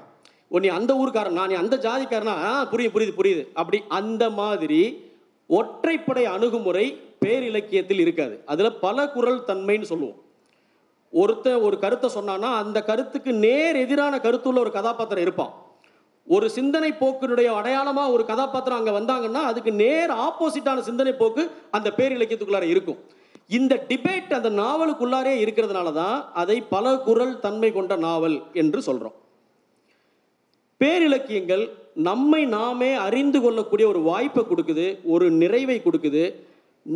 ஒன்னி 0.52 0.60
நீ 0.60 0.68
அந்த 0.68 0.92
ஊருக்காரன் 0.94 1.40
நான் 1.40 1.48
நீ 1.48 1.56
அந்த 1.56 1.76
ஜாதிக்காரனா? 1.78 2.36
புரியுது 2.72 2.94
புரியுது 2.96 3.14
புரியுது. 3.18 3.44
அப்படி 3.54 3.84
அந்த 3.88 4.30
மாதிரி 4.30 5.05
ஒற்றைப்படை 5.50 6.24
அணுகுமுறை 6.36 6.86
பேரிலக்கியத்தில் 7.26 8.02
இருக்காது. 8.04 8.36
அதில் 8.52 8.78
பல 8.86 8.98
குரல் 9.16 9.42
தன்மைன்னு 9.50 9.92
சொல்லுவோம். 9.92 10.20
ஒருத்தன் 11.14 11.64
ஒரு 11.68 11.76
கருத்தை 11.84 12.10
சொன்னான்னா 12.16 12.50
அந்த 12.62 12.78
கருத்துக்கு 12.84 13.32
நேர் 13.46 13.78
எதிரான 13.84 14.16
கருத்துள்ள 14.26 14.60
ஒரு 14.66 14.72
கதாபாத்திரம் 14.78 15.26
இருப்பான். 15.26 15.54
ஒரு 16.28 16.48
சிந்தனை 16.50 16.90
போக்கினுடைய 17.02 17.50
அடையாளமாக 17.60 18.14
ஒரு 18.16 18.24
கதாபாத்திரம் 18.32 18.80
அங்கே 18.80 18.94
வந்தாங்கன்னா 19.00 19.42
அதுக்கு 19.50 19.72
நேர் 19.84 20.12
ஆப்போசிட்டான 20.28 20.84
சிந்தனை 20.90 21.14
போக்கு 21.14 21.44
அந்த 21.78 21.90
பேரிலக்கியத்துக்குள்ளார 21.98 22.68
இருக்கும். 22.74 23.00
இந்த 23.58 23.74
டிபேட் 23.90 24.32
அந்த 24.38 24.50
நாவலுக்குள்ளாரே 24.62 25.34
இருக்கிறதுனால 25.44 25.90
தான் 25.94 26.18
அதை 26.42 26.58
பல 26.74 26.96
குரல் 27.08 27.40
தன்மை 27.40 27.70
கொண்ட 27.72 27.96
நாவல் 28.06 28.38
என்று 28.62 28.82
சொல்கிறோம் 28.82 29.16
பேரிலக்கியங்கள் 30.82 31.64
நம்மை 32.10 32.42
நாமே 32.56 32.92
அறிந்து 33.08 33.40
கொள்ளக்கூடிய 33.42 33.86
ஒரு 33.92 34.02
வாய்ப்பை 34.10 34.44
கொடுக்குது 34.50 34.86
ஒரு 35.14 35.26
நிறைவை 35.42 35.78
கொடுக்குது. 35.86 36.24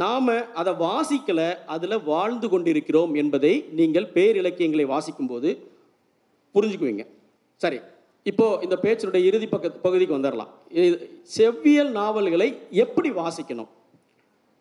நாம் 0.02 0.32
அதை 0.60 0.74
வாசிக்கல 0.88 1.42
அதில் 1.76 2.04
வாழ்ந்து 2.10 2.48
கொண்டிருக்கிறோம் 2.50 3.14
என்பதை 3.22 3.54
நீங்கள் 3.80 4.12
பேரிலக்கியங்களை 4.18 4.86
வாசிக்கும்போது 4.94 5.50
புரிஞ்சுக்குவீங்க. 6.56 7.06
சரி 7.64 7.80
இப்போ 8.30 8.46
இந்த 8.66 8.76
பேச்சினுடைய 8.84 9.24
இறுதி 9.30 9.48
பக்க 9.48 9.70
பகுதிக்கு 9.86 10.18
வந்துடலாம் 10.18 10.52
செவ்வியல் 11.36 11.92
நாவல்களை 12.00 12.50
எப்படி 12.84 13.10
வாசிக்கணும்? 13.22 13.70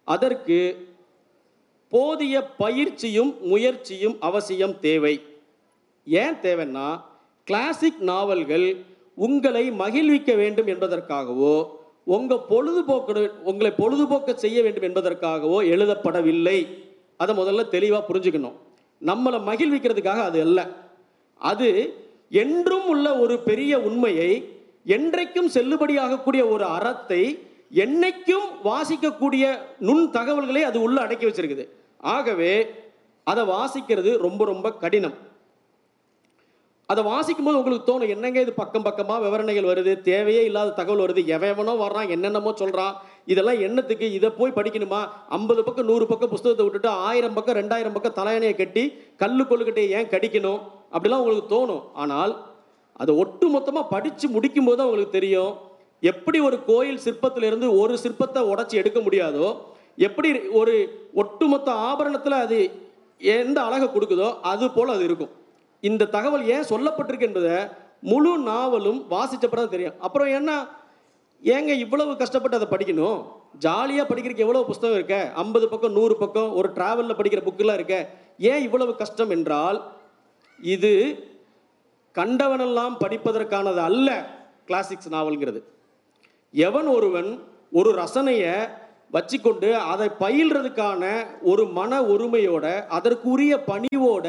அதற்கு 0.05 0.59
போதிய 1.93 2.37
பயிற்சியும் 2.63 3.33
முயற்சியும் 3.51 4.17
அவசியம் 4.29 4.75
தேவை. 4.87 5.15
ஏன் 6.07 6.39
தேவைன்னா 6.47 6.89
கிளாசிக் 7.49 8.01
நாவல்கள் 8.11 8.67
உங்களை 9.27 9.65
மகிழ்விக்க 9.83 10.33
வேண்டும் 10.35 10.67
என்பதற்காகவோ 10.67 11.55
உங்கள் 12.17 12.47
பொழுதுபோக்கு 12.49 13.31
உங்களை 13.45 13.71
பொழுதுபோக்க 13.79 14.35
செய்ய 14.35 14.59
வேண்டும் 14.63 14.87
என்பதற்காகவோ 14.89 15.59
எழுதப்படவில்லை. 15.73 16.59
அதை 17.17 17.33
முதல்ல 17.39 17.69
தெளிவாக 17.69 18.05
புரிஞ்சுக்கணும். 18.09 18.57
நம்மளை 19.07 19.39
மகிழ்விக்கிறதுக்காக 19.51 20.21
அது 20.29 20.41
அல்ல. 20.41 20.61
அது 21.41 21.71
என்றும் 22.43 22.87
உள்ள 22.87 23.07
ஒரு 23.19 23.35
பெரிய 23.39 23.73
உண்மையை 23.89 24.31
என்றைக்கும் 24.87 25.53
செல்லுபடியாகக்கூடிய 25.55 26.43
ஒரு 26.49 26.65
அறத்தை 26.77 27.23
என்னைக்கும் 27.75 28.49
வாசிக்கக்கூடிய 28.65 29.45
நுண் 29.79 30.05
தகவல்களை 30.11 30.63
அது 30.63 30.79
உள்ள 30.81 31.01
அடக்கி 31.01 31.27
வச்சிருக்குது. 31.27 31.65
ஆகவே 31.99 32.53
அதை 33.25 33.43
வாசிக்கிறது 33.45 34.11
ரொம்ப 34.17 34.43
ரொம்ப 34.45 34.67
கடினம். 34.83 35.17
அதை 36.93 37.01
வாசிக்கும் 37.09 37.47
போது 37.47 37.59
உங்களுக்கு 37.61 37.87
தோணும் 37.89 38.13
என்னங்க 38.13 38.39
இது 38.45 38.53
பக்கம் 38.61 38.85
பக்கமாக 38.87 39.23
விவரணைகள் 39.25 39.69
வருது 39.71 39.93
தேவையே 40.07 40.43
இல்லாத 40.49 40.75
தகவல் 40.79 41.03
வருது 41.05 41.23
எவனோ 41.35 41.73
வர்றான் 41.83 42.13
என்னென்னமோ 42.15 42.51
சொல்கிறான் 42.61 42.95
இதெல்லாம் 43.33 43.59
என்னத்துக்கு 43.67 44.07
இதை 44.19 44.29
போய் 44.39 44.55
படிக்கணுமா? 44.59 45.01
ஐம்பது 45.37 45.63
பக்கம் 45.67 45.89
நூறு 45.91 46.05
பக்கம் 46.11 46.33
புஸ்தகத்தை 46.35 46.65
விட்டுட்டு 46.67 46.91
ஆயிரம் 47.09 47.35
பக்கம் 47.37 47.59
ரெண்டாயிரம் 47.61 47.95
பக்கம் 47.97 48.17
தலையணையை 48.21 48.55
கட்டி 48.61 48.85
கல்லு 49.23 49.45
கொள்ளுக்கட்டையை 49.51 49.91
ஏன் 49.99 50.11
கடிக்கணும்? 50.15 50.61
அப்படிலாம் 50.95 51.23
உங்களுக்கு 51.23 51.53
தோணும். 51.55 51.83
ஆனால் 52.03 52.33
அதை 53.03 53.15
ஒட்டு 53.23 53.49
மொத்தமாக 53.57 53.91
படித்து 53.95 54.29
முடிக்கும் 54.37 54.69
போது 54.69 54.79
தான் 54.79 54.89
உங்களுக்கு 54.91 55.17
தெரியும் 55.19 55.53
எப்படி 56.13 56.41
ஒரு 56.49 56.57
கோயில் 56.71 57.05
சிற்பத்திலிருந்து 57.07 57.69
ஒரு 57.83 57.95
சிற்பத்தை 58.05 58.43
உடைச்சி 58.53 58.75
எடுக்க 58.83 58.99
முடியாதோ 59.07 59.49
எப்படி 60.09 60.29
ஒரு 60.61 60.75
ஒட்டுமொத்த 61.23 61.69
ஆபரணத்தில் 61.91 62.43
அது 62.45 62.59
எந்த 63.21 63.59
அழகை 63.67 63.89
கொடுக்குதோ 63.91 64.31
அது 64.53 64.67
போல் 64.77 64.95
அது 64.97 65.05
இருக்கும். 65.09 65.33
இந்த 65.83 66.09
தகவல் 66.15 66.45
ஏன் 66.55 66.69
சொல்லப்பட்டிருக்கு 66.71 67.29
என்பதை 67.31 67.57
முழு 68.11 68.33
நாவலும் 68.39 69.01
வாசித்தப்பட 69.11 69.61
தான் 69.63 69.75
தெரியும். 69.75 69.97
அப்புறம் 69.99 70.29
என்ன? 70.29 70.51
ஏங்க 71.43 71.73
இவ்வளவு 71.85 72.13
கஷ்டப்பட்டு 72.17 72.59
அதை 72.59 72.69
படிக்கணும்? 72.71 73.19
ஜாலியாக 73.59 74.07
படிக்கிறதுக்கு 74.09 74.47
எவ்வளோ 74.47 74.63
புஸ்தகம் 74.63 74.97
இருக்க? 74.97 75.33
ஐம்பது 75.35 75.69
பக்கம் 75.69 75.93
நூறு 75.93 76.17
பக்கம் 76.17 76.51
ஒரு 76.53 76.69
ட்ராவலில் 76.77 77.19
படிக்கிற 77.19 77.43
புக்கெலாம் 77.45 77.79
இருக்க? 77.81 77.97
ஏன் 78.39 78.63
இவ்வளவு 78.63 78.93
கஷ்டம் 78.97 79.31
என்றால் 79.31 79.79
இது 80.61 80.93
கண்டவனெல்லாம் 82.15 82.95
படிப்பதற்கானது 83.05 83.81
அல்ல 83.89 84.09
கிளாசிக்ஸ் 84.67 85.11
நாவல்ங்கிறது. 85.11 85.61
எவன் 86.55 86.87
ஒருவன் 86.87 87.31
ஒரு 87.73 87.91
ரசனையை 88.03 88.55
வச்சுக்கொண்டு 89.13 89.73
அதை 89.73 90.09
பயில்றதுக்கான 90.21 91.03
ஒரு 91.43 91.67
மன 91.79 92.03
ஒருமையோட 92.03 92.67
அதற்குரிய 92.89 93.53
பணிவோட 93.67 94.27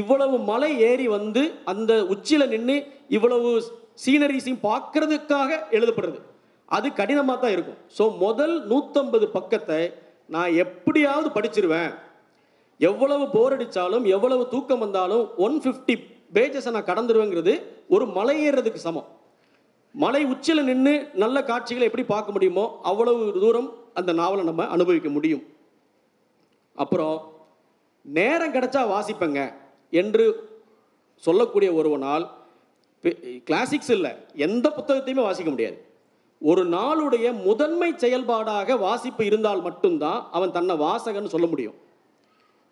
இவ்வளவு 0.00 0.36
மலை 0.50 0.70
ஏறி 0.90 1.06
வந்து 1.16 1.42
அந்த 1.72 1.92
உச்சியில் 2.12 2.52
நின்று 2.52 2.76
இவ்வளவு 3.16 3.50
சீனரிஸையும் 4.04 4.62
பார்க்கறதுக்காக 4.68 5.50
எழுதப்படுறது. 5.76 6.20
அது 6.76 6.86
கடினமாக 7.00 7.36
தான் 7.40 7.54
இருக்கும். 7.56 7.80
ஸோ 7.96 8.04
முதல் 8.24 8.54
நூற்றம்பது 8.70 9.26
பக்கத்தை 9.36 9.80
நான் 10.34 10.54
எப்படியாவது 10.64 11.28
படிச்சிருவேன். 11.36 11.90
எவ்வளவு 12.80 13.24
போர் 13.34 13.54
அடித்தாலும் 13.56 14.04
எவ்வளவு 14.14 14.44
தூக்கம் 14.52 14.82
வந்தாலும் 14.84 15.24
ஒன் 15.46 15.56
ஃபிஃப்டி 15.64 15.94
பேஜஸை 16.36 16.70
நான் 16.76 16.88
கடந்துருவேங்கிறது 16.90 17.54
ஒரு 17.94 18.04
மலை 18.16 18.36
ஏறுறதுக்கு 18.46 18.80
சமம். 18.86 19.08
மலை 19.94 20.22
உச்சியில் 20.32 20.68
நின்று 20.70 20.94
நல்ல 21.22 21.38
காட்சிகளை 21.50 21.86
எப்படி 21.88 22.04
பார்க்க 22.12 22.34
முடியுமோ 22.36 22.64
அவ்வளவு 22.90 23.24
தூரம் 23.42 23.68
அந்த 24.00 24.10
நாவலை 24.20 24.44
நம்ம 24.50 24.66
அனுபவிக்க 24.76 25.08
முடியும். 25.16 25.42
அப்புறம் 26.82 27.16
நேரம் 28.04 28.54
கிடைச்சா 28.54 28.82
வாசிப்பேங்க. 28.94 29.42
என்று 30.00 30.24
சொல்லக்கூடிய 31.22 31.70
ஒருவனால் 31.78 32.24
கிளாசிக்ஸ் 33.48 33.92
இல்லை. 33.96 34.12
எந்த 34.46 34.66
புத்தகத்தையுமே 34.76 35.22
வாசிக்க 35.26 35.50
முடியாது. 35.50 35.78
ஒரு 36.42 36.62
நாளுடைய 36.74 37.26
முதன்மை 37.46 37.88
செயல்பாடாக 37.96 38.76
வாசிப்பு 38.76 39.22
இருந்தால் 39.24 39.62
மட்டும்தான் 39.62 40.20
அவன் 40.36 40.54
தன்னை 40.56 40.74
வாசகன்னு 40.76 41.32
சொல்ல 41.34 41.46
முடியும். 41.46 41.76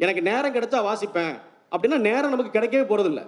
எனக்கு 0.00 0.22
நேரம் 0.30 0.54
கிடைச்சா 0.54 0.80
வாசிப்பேன். 0.88 1.34
அப்படின்னா 1.72 1.98
நேரம் 2.08 2.32
நமக்கு 2.34 2.56
கிடைக்கவே 2.56 2.84
போகிறதில்ல 2.86 3.22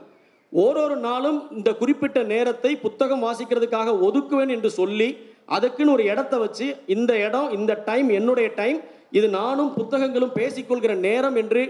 ஓரொரு 0.52 0.96
நாளும் 1.08 1.38
இந்த 1.56 1.70
குறிப்பிட்ட 1.74 2.18
நேரத்தை 2.32 2.70
புத்தகம் 2.76 3.22
வாசிக்கிறதுக்காக 3.24 3.94
ஒதுக்குவேன் 4.06 4.52
என்று 4.56 4.70
சொல்லி 4.70 5.08
அதுக்குன்னு 5.46 5.92
ஒரு 5.92 6.04
இடத்த 6.12 6.34
வச்சு 6.38 6.66
இந்த 6.86 7.12
இடம் 7.26 7.48
இந்த 7.58 7.72
டைம் 7.88 8.08
என்னுடைய 8.08 8.48
டைம் 8.60 8.78
இது 9.10 9.28
நானும் 9.28 9.70
புத்தகங்களும் 9.74 10.36
பேசிக்கொள்கிற 10.36 10.92
நேரம் 11.08 11.36
என்று 11.36 11.62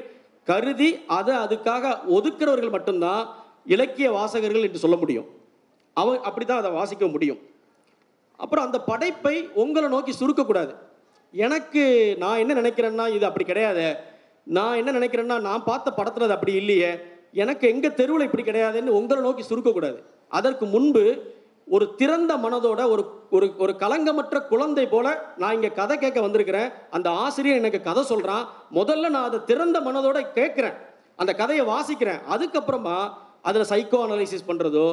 கருதி 0.45 0.99
அதை 1.07 1.35
அதுக்காக 1.35 1.95
ஒதுக்கிறவர்கள் 2.07 2.71
மட்டும்தான் 2.71 3.23
இலக்கிய 3.67 4.13
வாசகர்கள் 4.13 4.63
என்று 4.63 4.79
சொல்ல 4.79 4.97
முடியும். 4.97 5.29
அவ 5.95 6.21
அப்படி 6.21 6.47
தான் 6.47 6.59
அதை 6.59 6.71
வாசிக்க 6.71 7.07
முடியும். 7.07 7.41
அப்புறம் 8.37 8.65
அந்த 8.65 8.81
படைப்பை 8.81 9.49
உங்களை 9.63 9.89
நோக்கி 9.89 10.13
சுருக்கக்கூடாது. 10.21 10.73
எனக்கு 11.33 11.83
நான் 12.19 12.39
என்ன 12.39 12.55
நினைக்கிறேன்னா 12.55 13.15
இது 13.15 13.25
அப்படி 13.27 13.45
கிடையாது. 13.45 13.97
நான் 14.45 14.77
என்ன 14.77 14.93
நினைக்கிறேன்னா 14.93 15.41
நான் 15.41 15.65
பார்த்த 15.65 15.93
படத்தில் 15.93 16.23
அது 16.23 16.33
அப்படி 16.33 16.53
இல்லையே. 16.53 16.99
எனக்கு 17.33 17.69
எங்கள் 17.69 17.95
தெருவில் 17.95 18.25
இப்படி 18.25 18.45
கிடையாதுன்னு 18.51 18.97
உங்களை 19.01 19.23
நோக்கி 19.23 19.55
சுருக்கக்கூடாது. 19.55 19.99
அதற்கு 20.29 20.67
முன்பு 20.67 21.05
ஒரு 21.75 21.85
திறந்த 22.01 22.33
மனதோட 22.45 22.81
ஒரு 22.95 23.03
ஒரு 23.37 23.47
ஒரு 23.63 23.73
கலங்கமற்ற 23.83 24.39
குழந்தை 24.53 24.85
போல 24.95 25.07
நான் 25.41 25.55
இங்கே 25.57 25.71
கதை 25.79 25.95
கேட்க 25.99 26.19
வந்திருக்கிறேன். 26.25 26.69
அந்த 26.97 27.09
ஆசிரியர் 27.25 27.61
எனக்கு 27.61 27.81
கதை 27.87 28.03
சொல்கிறான் 28.11 28.45
முதல்ல 28.79 29.11
நான் 29.15 29.29
அதை 29.29 29.39
திறந்த 29.51 29.81
மனதோட 29.87 30.19
கேட்குறேன். 30.39 30.77
அந்த 31.21 31.33
கதையை 31.41 31.65
வாசிக்கிறேன். 31.73 32.21
அதுக்கப்புறமா 32.35 32.99
அதில் 33.49 33.71
சைக்கோ 33.73 34.01
அனலைசிஸ் 34.07 34.49
பண்ணுறதோ 34.51 34.89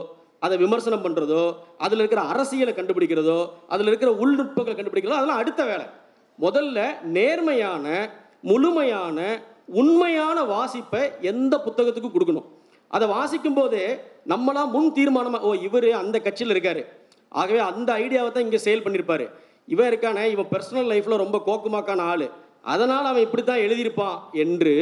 அதை 0.46 0.56
விமர்சனம் 0.64 1.04
பண்ணுறதோ 1.06 1.44
அதில் 1.86 2.02
இருக்கிற 2.02 2.22
அரசியலை 2.34 2.74
கண்டுபிடிக்கிறதோ 2.76 3.40
அதில் 3.74 3.90
இருக்கிற 3.92 4.12
உள்நுட்பங்களை 4.24 4.76
கண்டுபிடிக்கிறதோ 4.76 5.20
அதெல்லாம் 5.20 5.42
அடுத்த 5.44 5.62
வேலை. 5.72 5.86
முதல்ல 6.40 6.80
நேர்மையான 7.18 7.86
முழுமையான 8.52 9.20
உண்மையான 9.82 10.38
வாசிப்பை 10.54 11.02
எந்த 11.32 11.54
புத்தகத்துக்கும் 11.66 12.16
கொடுக்கணும். 12.16 12.48
அதை 12.96 13.06
வாசிக்கும் 13.18 13.58
போது 13.60 13.80
நம்மளாம் 14.32 14.74
முன் 14.76 14.96
தீர்மானமாக 14.98 15.48
ஓ 15.50 15.52
இவர் 15.68 15.90
அந்த 16.02 16.18
கட்சியில் 16.26 16.54
இருக்காரு. 16.56 16.82
ஆகவே 17.42 17.62
அந்த 17.70 17.90
ஐடியாவை 18.04 18.30
தான் 18.32 18.46
இங்கே 18.48 18.62
சேல் 18.66 18.84
பண்ணியிருப்பாரு 18.86 19.26
இவன் 19.74 19.90
இருக்கானே 19.92 20.24
இவன் 20.34 20.50
பர்சனல் 20.54 20.90
லைஃப்பில் 20.92 21.22
ரொம்ப 21.24 21.38
கோக்குமாக்கான 21.48 22.06
ஆள். 22.12 22.26
அதனால் 22.74 23.10
அவன் 23.12 23.26
இப்படி 23.28 23.44
தான் 23.44 23.64
எழுதியிருப்பான் 23.66 24.18
என்று 24.44 24.74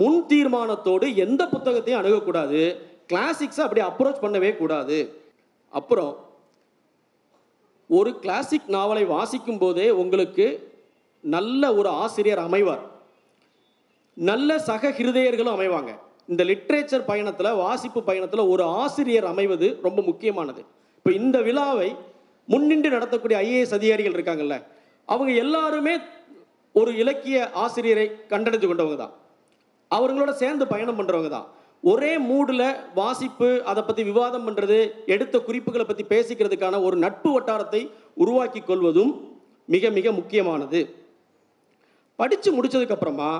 முன் 0.00 0.20
தீர்மானத்தோடு 0.30 1.06
எந்த 1.24 1.42
புத்தகத்தையும் 1.52 2.00
அணுகக்கூடாது. 2.00 2.60
கிளாசிக்ஸை 3.10 3.62
அப்படி 3.66 3.82
அப்ரோச் 3.88 4.24
பண்ணவே 4.24 4.50
கூடாது. 4.60 4.98
அப்புறம் 5.78 6.12
ஒரு 7.98 8.10
கிளாசிக் 8.22 8.72
நாவலை 8.76 9.04
வாசிக்கும் 9.16 9.60
போதே 9.62 9.86
உங்களுக்கு 10.02 10.46
நல்ல 11.36 11.62
ஒரு 11.78 11.88
ஆசிரியர் 12.04 12.42
அமைவார். 12.46 12.84
நல்ல 14.16 14.58
சக 14.68 14.90
ஹிருதயர்களும் 14.98 15.54
அமைவாங்க. 15.56 15.92
இந்த 16.28 16.42
லிட்ரேச்சர் 16.50 17.08
பயணத்தில் 17.10 17.58
வாசிப்பு 17.64 18.00
பயணத்தில் 18.08 18.50
ஒரு 18.52 18.64
ஆசிரியர் 18.82 19.26
அமைவது 19.32 19.66
ரொம்ப 19.86 20.00
முக்கியமானது. 20.08 20.62
இப்போ 20.98 21.10
இந்த 21.20 21.36
விழாவை 21.48 21.90
முன்னின்று 22.52 22.88
நடத்தக்கூடிய 22.96 23.36
ஐஏஎஸ் 23.46 23.76
அதிகாரிகள் 23.78 24.16
இருக்காங்கல்ல 24.16 24.56
அவங்க 25.08 25.30
எல்லாருமே 25.44 25.94
ஒரு 26.74 26.90
இலக்கிய 27.02 27.36
ஆசிரியரை 27.64 28.06
கண்டறிந்து 28.32 28.68
கொண்டவங்க 28.70 28.96
தான். 29.02 29.14
அவங்களோட 29.90 30.30
சேர்ந்து 30.42 30.64
பயணம் 30.72 30.98
பண்ணுறவங்க 30.98 31.30
தான். 31.36 31.46
ஒரே 31.92 32.12
மூடில் 32.30 32.68
வாசிப்பு 33.00 33.48
அதை 33.70 33.82
பற்றி 33.82 34.02
விவாதம் 34.10 34.46
பண்ணுறது 34.46 34.78
எடுத்த 35.14 35.36
குறிப்புகளை 35.48 35.84
பற்றி 35.86 36.04
பேசிக்கிறதுக்கான 36.12 36.80
ஒரு 36.86 36.96
நட்பு 37.04 37.30
வட்டாரத்தை 37.34 37.82
உருவாக்கி 38.22 38.60
கொள்வதும் 38.60 39.12
மிக 39.74 39.90
மிக 39.98 40.12
முக்கியமானது. 40.18 40.80
படித்து 42.18 42.50
முடிச்சதுக்கப்புறமா 42.56 43.30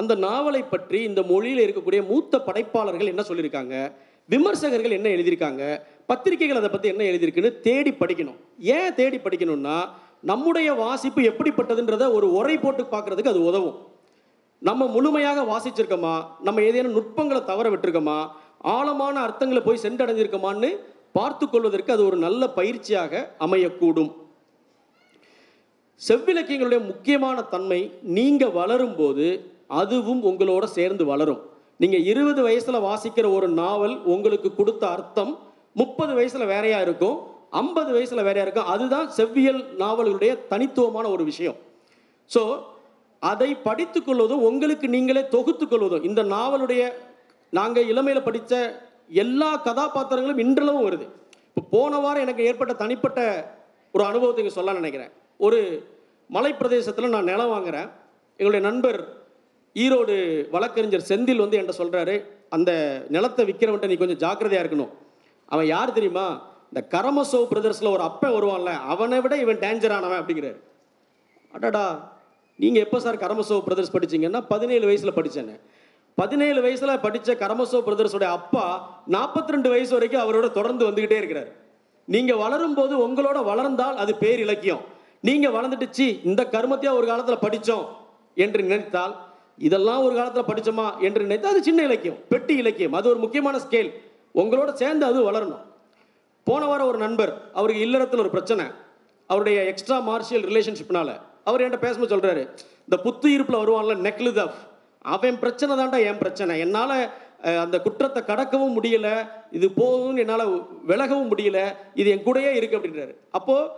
அந்த 0.00 0.12
நாவலை 0.26 0.62
பற்றி 0.72 0.98
இந்த 1.08 1.20
மொழியில் 1.30 1.62
இருக்கக்கூடிய 1.64 2.00
மூத்த 2.10 2.40
படைப்பாளர்கள் 2.46 3.12
என்ன 3.12 3.22
சொல்லியிருக்காங்க? 3.28 3.74
விமர்சகர்கள் 4.32 4.96
என்ன 4.98 5.08
எழுதியிருக்காங்க? 5.16 5.62
பத்திரிகைகள் 6.10 6.60
அதை 6.60 6.70
பற்றி 6.72 6.88
என்ன 6.92 7.02
எழுதியிருக்குன்னு 7.10 7.50
தேடி 7.66 7.92
படிக்கணும். 8.00 8.38
ஏன் 8.76 8.94
தேடி 9.00 9.18
படிக்கணும்னா 9.24 9.78
நம்முடைய 10.30 10.68
வாசிப்பு 10.82 11.20
எப்படிப்பட்டதுன்றத 11.30 12.04
ஒரு 12.16 12.26
உரை 12.38 12.56
போட்டு 12.58 12.82
பார்க்கறதுக்கு 12.92 13.32
அது 13.34 13.42
உதவும். 13.50 13.76
நம்ம 14.68 14.86
முழுமையாக 14.94 15.40
வாசிச்சிருக்கோமா? 15.50 16.14
நம்ம 16.46 16.62
ஏதேனும் 16.68 16.96
நுட்பங்களை 16.98 17.40
தவற 17.50 17.66
விட்டுருக்கோமா? 17.70 18.18
ஆழமான 18.76 19.16
அர்த்தங்களை 19.26 19.60
போய் 19.66 19.84
சென்றடைஞ்சிருக்கோமான்னு 19.84 20.70
பார்த்து 21.16 21.44
கொள்வதற்கு 21.52 21.92
அது 21.92 22.02
ஒரு 22.08 22.16
நல்ல 22.24 22.42
பயிற்சியாக 22.56 23.22
அமையக்கூடும். 23.44 24.10
செவ்விலக்கியங்களுடைய 26.00 26.80
முக்கியமான 26.90 27.38
தன்மை 27.54 27.80
நீங்கள் 28.16 28.56
வளரும்போது 28.58 29.28
அதுவும் 29.80 30.22
உங்களோட 30.30 30.64
சேர்ந்து 30.78 31.04
வளரும். 31.12 31.40
நீங்கள் 31.82 32.06
இருபது 32.10 32.40
வயசில் 32.46 32.84
வாசிக்கிற 32.88 33.26
ஒரு 33.36 33.48
நாவல் 33.60 33.96
உங்களுக்கு 34.14 34.48
கொடுத்த 34.54 34.84
அர்த்தம் 34.94 35.32
முப்பது 35.80 36.12
வயசில் 36.18 36.50
வேறையாக 36.52 36.86
இருக்கும் 36.86 37.18
ஐம்பது 37.60 37.90
வயசில் 37.96 38.26
வேறையாக 38.28 38.46
இருக்கும் 38.46 38.70
அதுதான் 38.72 39.06
செவ்வியல் 39.18 39.60
நாவல்களுடைய 39.82 40.32
தனித்துவமான 40.52 41.06
ஒரு 41.14 41.24
விஷயம். 41.30 41.58
ஸோ 42.30 42.42
அதை 43.22 43.50
படித்துக்கொள்வதும் 43.68 44.42
உங்களுக்கு 44.48 44.86
நீங்களே 44.94 45.22
தொகுத்துக் 45.34 45.70
கொள்வதும் 45.70 46.04
இந்த 46.08 46.20
நாவலுடைய 46.34 46.82
நாங்கள் 47.58 47.88
இளமையில் 47.92 48.26
படித்த 48.26 48.54
எல்லா 49.22 49.50
கதாபாத்திரங்களும் 49.68 50.42
இன்றளவும் 50.44 50.86
வருது. 50.88 51.06
இப்போ 51.48 51.62
போன 51.70 52.00
வாரம் 52.04 52.24
எனக்கு 52.24 52.46
ஏற்பட்ட 52.48 52.72
தனிப்பட்ட 52.82 53.20
ஒரு 53.94 54.04
அனுபவத்தை 54.10 54.50
சொல்ல 54.58 54.74
நினைக்கிறேன். 54.80 55.12
ஒரு 55.46 55.58
மலைப்பிரதேசத்தில் 56.30 57.14
நான் 57.14 57.30
நிலம் 57.32 57.52
வாங்குறேன். 57.54 57.88
எங்களுடைய 58.40 58.62
நண்பர் 58.68 59.00
ஈரோடு 59.84 60.14
வழக்கறிஞர் 60.54 61.08
செந்தில் 61.10 61.42
வந்து 61.44 61.56
என்கிட்ட 61.58 61.80
சொல்கிறாரு 61.80 62.14
அந்த 62.56 62.70
நிலத்தை 63.14 63.42
விற்கிறவன்ட்ட 63.48 63.90
நீ 63.90 63.96
கொஞ்சம் 64.02 64.20
ஜாக்கிரதையாக 64.24 64.64
இருக்கணும். 64.64 64.92
அவன் 65.54 65.68
யார் 65.74 65.96
தெரியுமா? 65.98 66.26
இந்த 66.70 66.80
கரமசோ 66.94 67.40
பிரதர்ஸில் 67.50 67.94
ஒரு 67.96 68.02
அப்பன் 68.08 68.34
வருவான்ல 68.36 68.70
அவனை 68.92 69.18
விட 69.24 69.34
இவன் 69.44 69.60
டேஞ்சர் 69.64 69.94
ஆனவன் 69.96 70.20
அப்படிங்கிறாரு. 70.20 70.58
அடாடா 71.56 71.84
நீங்கள் 72.58 72.84
எப்போ 72.84 72.98
சார் 73.04 73.22
கரமசோ 73.24 73.56
பிரதர்ஸ் 73.66 73.94
படிச்சீங்கன்னா 73.94 74.40
பதினேழு 74.52 74.84
வயசில் 74.88 75.16
படித்தேன்னு 75.18 75.54
பதினேழு 76.18 76.60
வயசில் 76.64 77.00
படித்த 77.04 77.34
கரமசோ 77.42 77.78
பிரதர்ஸோட 77.86 78.26
அப்பா 78.38 78.64
நாற்பத்தி 79.14 79.54
ரெண்டு 79.54 79.68
வயசு 79.72 79.92
வரைக்கும் 79.96 80.22
அவரோட 80.24 80.46
தொடர்ந்து 80.56 80.86
வந்துக்கிட்டே 80.88 81.18
இருக்கிறார். 81.20 81.50
நீங்கள் 82.14 82.40
வளரும்போது 82.42 82.94
உங்களோட 83.06 83.38
வளர்ந்தால் 83.50 83.96
அது 84.02 84.12
பேர் 84.22 84.40
இலக்கியம் 84.46 84.82
நீங்கள் 85.28 85.54
வளர்ந்துட்டுச்சு 85.56 86.06
இந்த 86.30 86.42
கருமத்தையாக 86.54 86.98
ஒரு 87.00 87.06
காலத்தில் 87.10 87.44
படித்தோம் 87.44 87.86
என்று 88.44 88.60
நினைத்தால் 88.68 89.14
இதெல்லாம் 89.66 90.02
ஒரு 90.06 90.14
காலத்தில் 90.18 90.48
படித்தோமா 90.50 90.86
என்று 91.06 91.24
நினைத்தால் 91.26 91.52
அது 91.54 91.62
சின்ன 91.68 91.80
இலக்கியம் 91.88 92.18
பெட்டி 92.32 92.54
இலக்கியம். 92.62 92.94
அது 92.98 93.06
ஒரு 93.12 93.20
முக்கியமான 93.24 93.56
ஸ்கேல் 93.64 93.90
உங்களோட 94.40 94.70
சேர்ந்து 94.82 95.04
அது 95.10 95.18
வளரணும். 95.28 95.64
போன 96.46 96.66
வாரம் 96.70 96.90
ஒரு 96.90 96.98
நண்பர் 97.04 97.32
அவருக்கு 97.58 97.82
இல்லறத்தில் 97.86 98.22
ஒரு 98.24 98.32
பிரச்சனை. 98.36 98.66
அவருடைய 99.30 99.58
எக்ஸ்ட்ரா 99.70 99.96
மார்ஷியல் 100.08 100.44
ரிலேஷன்ஷிப்னால 100.50 101.10
அவர் 101.48 101.62
என்கிட்ட 101.64 101.80
பேசும்போது 101.84 102.12
சொல்கிறாரு 102.14 102.42
இந்த 102.86 102.96
புத்து 103.04 103.28
இருப்பில் 103.36 103.60
வருவான்ல 103.62 103.96
நெக்லுதப் 104.06 104.54
அவன் 105.14 105.40
பிரச்சனை 105.42 105.72
தான்டா 105.80 105.98
என் 106.10 106.22
பிரச்சனை. 106.22 106.54
என்னால் 106.64 106.96
அந்த 107.64 107.76
குற்றத்தை 107.84 108.20
கடக்கவும் 108.30 108.74
முடியல. 108.78 109.08
இது 109.56 109.66
போகும்னு 109.80 110.22
என்னால் 110.24 110.46
விலகவும் 110.90 111.30
முடியல. 111.32 111.58
இது 112.00 112.08
என் 112.14 112.24
கூடயே 112.26 112.50
இருக்கு 112.58 112.78
அப்படின்றாரு. 112.78 113.14
அப்போது 113.38 113.70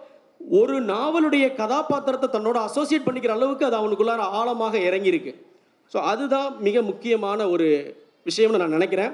ஒரு 0.60 0.76
நாவலுடைய 0.92 1.46
கதாபாத்திரத்தை 1.60 2.28
தன்னோட 2.34 2.58
அசோசியேட் 2.68 3.06
பண்ணிக்கிற 3.08 3.34
அளவுக்கு 3.38 3.68
அது 3.68 3.78
அவனுக்குள்ளார 3.80 4.26
ஆழமாக 4.40 4.78
இறங்கியிருக்கு. 4.88 5.32
ஸோ 5.92 5.98
அதுதான் 6.10 6.48
மிக 6.66 6.82
முக்கியமான 6.90 7.48
ஒரு 7.54 7.66
விஷயம்னு 8.28 8.60
நான் 8.62 8.76
நினைக்கிறேன். 8.76 9.12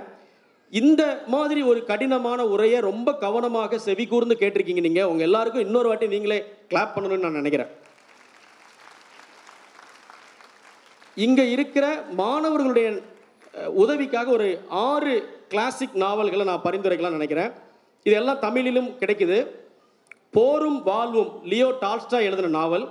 இந்த 0.81 1.03
மாதிரி 1.35 1.61
ஒரு 1.71 1.81
கடினமான 1.91 2.41
உரையை 2.55 2.79
ரொம்ப 2.91 3.09
கவனமாக 3.25 3.79
செவி 3.87 4.05
கூர்ந்து 4.13 4.37
கேட்டிருக்கீங்க 4.41 4.83
நீங்கள் 4.87 5.11
உங்கள் 5.11 5.27
எல்லாருக்கும் 5.29 5.67
இன்னொரு 5.67 5.91
வாட்டி 5.91 6.07
நீங்களே 6.15 6.39
கிளாப் 6.71 6.95
பண்ணணும்னு 6.95 7.27
நான் 7.27 7.41
நினைக்கிறேன். 7.41 7.71
இங்கே 11.27 11.45
இருக்கிற 11.55 11.87
மாணவர்களுடைய 12.23 12.89
உதவிக்காக 13.83 14.29
ஒரு 14.39 14.49
ஆறு 14.89 15.15
கிளாசிக் 15.53 15.97
நாவல்களை 16.03 16.45
நான் 16.51 16.67
பரிந்துரைக்கலாம் 16.67 17.17
நினைக்கிறேன். 17.19 17.53
இதெல்லாம் 18.09 18.43
தமிழிலும் 18.45 18.91
கிடைக்குது. 19.01 19.39
போரும் 20.37 20.81
வாழ்வும் 20.89 21.31
லியோ 21.51 21.69
டால்ஸ்டா 21.85 22.19
எழுதின 22.29 22.53
நாவல். 22.59 22.87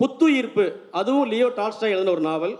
புத்துயிர்ப்பு. 0.00 0.64
அதுவும் 0.98 1.28
லியோ 1.32 1.48
டால்ஸ்டாய் 1.58 1.92
எழுதின 1.94 2.12
ஒரு 2.16 2.22
நாவல். 2.30 2.54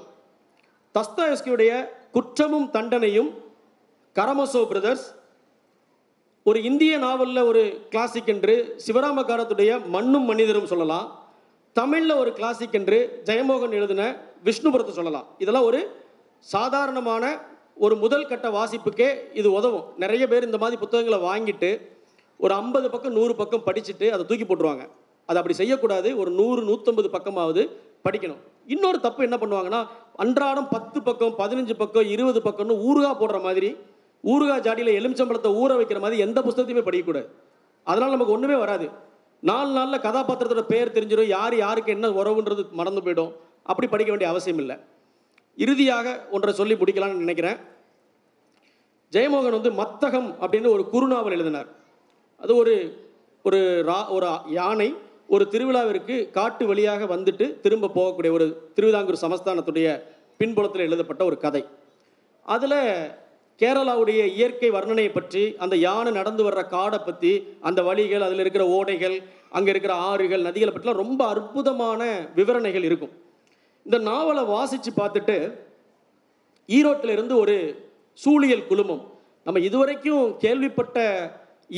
தஸ்தாயஸ்கியுடைய 0.95 1.73
குற்றமும் 2.17 2.69
தண்டனையும் 2.77 3.31
கரமசோ 4.17 4.63
பிரதர்ஸ் 4.73 5.07
ஒரு 6.47 6.59
இந்திய 6.63 6.95
நாவலில் 6.99 7.49
ஒரு 7.51 7.63
கிளாசிக் 7.93 8.31
என்று 8.33 8.55
சிவராமகாரத்துடைய 8.87 9.71
மண்ணும் 9.95 10.27
மனிதரும் 10.31 10.71
சொல்லலாம். 10.73 11.07
தமிழில் 11.73 12.21
ஒரு 12.23 12.33
கிளாசிக் 12.33 12.77
என்று 12.79 12.99
ஜெயமோகன் 13.25 13.77
எழுதின 13.79 14.03
விஷ்ணுபுரத்தை 14.49 14.95
சொல்லலாம். 14.99 15.27
இதெல்லாம் 15.39 15.69
ஒரு 15.71 15.81
சாதாரணமான 16.39 17.25
ஒரு 17.85 17.95
முதல் 17.97 18.27
கட்ட 18.27 18.49
வாசிப்புக்கே 18.59 19.09
இது 19.33 19.49
உதவும். 19.53 19.87
நிறைய 19.97 20.25
பேர் 20.29 20.49
இந்த 20.49 20.59
மாதிரி 20.59 20.77
புத்தகங்களை 20.83 21.19
வாங்கிட்டு 21.31 21.71
ஒரு 22.37 22.55
ஐம்பது 22.55 22.91
பக்கம் 22.91 23.17
நூறு 23.19 23.35
பக்கம் 23.41 23.67
படிச்சுட்டு 23.67 24.09
அதை 24.15 24.23
தூக்கி 24.27 24.45
போட்டுருவாங்க. 24.45 24.85
அது 25.27 25.39
அப்படி 25.41 25.55
செய்யக்கூடாது. 25.55 26.19
ஒரு 26.19 26.31
நூறு 26.31 26.61
நூற்றம்பது 26.69 27.09
பக்கமாவது 27.17 27.63
படிக்கணும். 28.07 28.41
இன்னொரு 28.67 29.01
தப்பு 29.01 29.23
என்ன 29.23 29.37
பண்ணுவாங்கன்னா 29.37 29.87
அன்றாடம் 30.17 30.69
பத்து 30.69 31.03
பக்கம் 31.03 31.35
பதினஞ்சு 31.39 31.75
பக்கம் 31.79 32.09
இருபது 32.15 32.41
பக்கம்னு 32.41 32.77
ஊறுகாய் 32.89 33.21
போடுற 33.21 33.43
மாதிரி 33.43 33.77
ஊறுகாய் 34.25 34.65
ஜாடியில் 34.67 34.97
எலுமிச்சம்பழத்தை 34.99 35.51
ஊற 35.63 35.73
வைக்கிற 35.81 36.01
மாதிரி 36.01 36.19
எந்த 36.27 36.41
புஸ்தகத்தையுமே 36.41 36.85
படிக்கக்கூடாது. 36.89 37.29
அதனால் 37.85 38.11
நமக்கு 38.11 38.33
ஒன்றுமே 38.33 38.55
வராது. 38.55 38.87
நாலு 39.41 39.71
நாளில் 39.73 40.05
கதாபாத்திரத்தோட 40.07 40.61
பேர் 40.61 40.93
தெரிஞ்சிடும் 40.93 41.33
யார் 41.37 41.57
யாருக்கு 41.57 41.93
என்ன 41.93 42.09
உறவுன்றது 42.09 42.71
மறந்து 42.71 43.01
போயிடும். 43.01 43.33
அப்படி 43.63 43.89
படிக்க 43.89 44.11
வேண்டிய 44.13 44.31
அவசியம் 44.31 44.59
இல்லை. 44.59 44.77
இறுதியாக 45.57 46.27
ஒன்றை 46.31 46.55
சொல்லி 46.55 46.75
முடிக்கலாம்னு 46.75 47.25
நினைக்கிறேன். 47.25 47.59
ஜெயமோகன் 49.13 49.59
வந்து 49.59 49.71
மத்தகம் 49.71 50.29
அப்படின்னு 50.41 50.69
ஒரு 50.69 50.85
குறுநாவல் 50.93 51.37
எழுதினார். 51.37 51.69
அது 52.41 52.57
ஒரு 52.57 52.75
ஒரு 53.43 53.59
ரா 53.87 54.09
ஒரு 54.09 54.29
யானை 54.47 54.95
ஒரு 55.29 55.45
திருவிழாவிற்கு 55.53 56.17
காட்டு 56.37 56.65
வழியாக 56.71 57.07
வந்துட்டு 57.15 57.47
திரும்ப 57.65 57.91
போகக்கூடிய 57.97 58.31
ஒரு 58.39 58.47
திருவிதாங்கூர் 58.77 59.25
சமஸ்தானத்துடைய 59.25 59.89
பின்புலத்தில் 60.41 60.87
எழுதப்பட்ட 60.87 61.23
ஒரு 61.31 61.37
கதை. 61.45 61.63
அதில் 62.55 62.81
கேரளாவுடைய 63.61 64.21
இயற்கை 64.37 64.69
வர்ணனையை 64.77 65.11
பற்றி 65.13 65.43
அந்த 65.65 65.75
யானை 65.87 66.11
நடந்து 66.19 66.43
வர்ற 66.47 66.63
காடை 66.75 66.99
பற்றி 67.09 67.33
அந்த 67.69 67.81
வழிகள் 67.89 68.25
அதில் 68.27 68.43
இருக்கிற 68.45 68.65
ஓடைகள் 68.77 69.17
அங்கே 69.57 69.71
இருக்கிற 69.75 69.95
ஆறுகள் 70.11 70.47
நதிகளை 70.47 70.73
பற்றிலாம் 70.73 71.03
ரொம்ப 71.05 71.21
அற்புதமான 71.35 72.01
விவரணைகள் 72.39 72.87
இருக்கும். 72.89 73.13
இந்த 73.87 73.99
நாவலை 74.11 74.45
வாசித்து 74.55 74.91
பார்த்துட்டு 75.01 75.37
ஈரோட்டில் 76.69 77.15
இருந்து 77.17 77.35
ஒரு 77.43 77.57
சூழியல் 78.19 78.69
குழுமம். 78.71 79.03
நம்ம 79.47 79.61
இதுவரைக்கும் 79.69 80.27
கேள்விப்பட்ட 80.45 80.99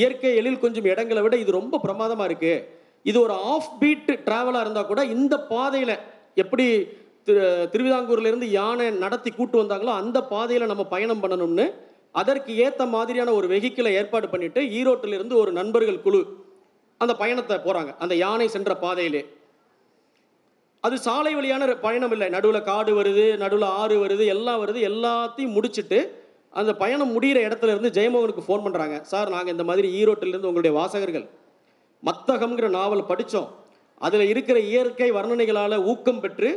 இயற்கை 0.00 0.32
எழில் 0.40 0.62
கொஞ்சம் 0.64 0.88
இடங்களை 0.92 1.20
விட 1.22 1.36
இது 1.42 1.50
ரொம்ப 1.60 1.80
பிரமாதமாக 1.84 2.28
இருக்குது 2.30 2.64
இது 3.06 3.18
ஒரு 3.20 3.34
ஆஃப் 3.52 3.72
பீட் 3.80 4.10
டிராவலாக 4.24 4.64
இருந்தால் 4.64 4.86
கூட 4.86 5.00
இந்த 5.14 5.34
பாதையில் 5.50 5.94
எப்படி 6.34 6.66
திரு 7.24 7.42
திருவிதாங்கூர்லேருந்து 7.72 8.48
யானை 8.50 8.86
நடத்தி 8.98 9.30
கூட்டு 9.30 9.56
வந்தாங்களோ 9.62 9.92
அந்த 10.00 10.18
பாதையில் 10.32 10.66
நம்ம 10.66 10.84
பயணம் 10.84 11.22
பண்ணணும்னு 11.22 11.66
அதற்கு 12.14 12.52
ஏற்ற 12.56 12.82
மாதிரியான 12.86 13.32
ஒரு 13.32 13.46
வெஹிக்கிளை 13.48 13.92
ஏற்பாடு 13.92 14.26
பண்ணிவிட்டு 14.28 14.60
ஈரோட்டில் 14.78 15.12
இருந்து 15.12 15.34
ஒரு 15.36 15.50
நண்பர்கள் 15.52 16.02
குழு 16.02 16.20
அந்த 17.00 17.12
பயணத்தை 17.14 17.56
போகிறாங்க 17.56 17.90
அந்த 17.98 18.14
யானை 18.14 18.46
சென்ற 18.48 18.74
பாதையிலே. 18.74 19.22
அது 20.84 20.96
சாலை 20.98 21.32
வழியான 21.34 21.74
பயணம் 21.86 22.12
இல்லை. 22.12 22.28
நடுவில் 22.28 22.66
காடு 22.70 22.92
வருது 22.94 23.24
நடுவில் 23.42 23.68
ஆறு 23.80 23.96
வருது 24.04 24.24
எல்லாம் 24.34 24.60
வருது 24.62 24.80
எல்லாத்தையும் 24.90 25.54
முடிச்சுட்டு 25.56 25.98
அந்த 26.54 26.72
பயணம் 26.82 27.12
முடிகிற 27.14 27.38
இடத்துல 27.48 27.72
இருந்து 27.74 27.90
ஜெயமோகனுக்கு 27.90 28.46
ஃபோன் 28.46 28.64
பண்ணுறாங்க 28.66 28.98
சார் 29.12 29.34
நாங்கள் 29.34 29.54
இந்த 29.56 29.64
மாதிரி 29.64 29.88
ஈரோட்டிலேருந்து 30.00 30.50
உங்களுடைய 30.50 30.74
வாசகர்கள் 30.78 31.26
மத்தகம்ங்கிற 32.06 32.68
நாவல் 32.78 33.08
படித்தோம் 33.10 33.50
அதில் 34.00 34.30
இருக்கிற 34.32 34.58
இயற்கை 34.70 35.08
வர்ணனைகளால் 35.18 35.84
ஊக்கம் 35.90 36.22
பெற்று 36.24 36.50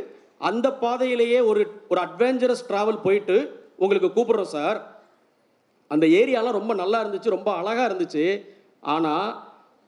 அந்த 0.48 0.66
பாதையிலேயே 0.82 1.38
ஒரு 1.50 1.62
ஒரு 1.88 2.00
அட்வென்ச்சரஸ் 2.06 2.66
ட்ராவல் 2.68 3.04
போயிட்டு 3.04 3.36
உங்களுக்கு 3.76 4.08
கூப்பிட்றோம் 4.16 4.54
சார். 4.56 4.78
அந்த 5.90 6.06
ஏரியாலாம் 6.20 6.58
ரொம்ப 6.58 6.72
நல்லா 6.74 6.98
இருந்துச்சு 7.02 7.36
ரொம்ப 7.36 7.50
அழகாக 7.60 7.88
இருந்துச்சு. 7.88 8.24
ஆனால் 8.94 9.30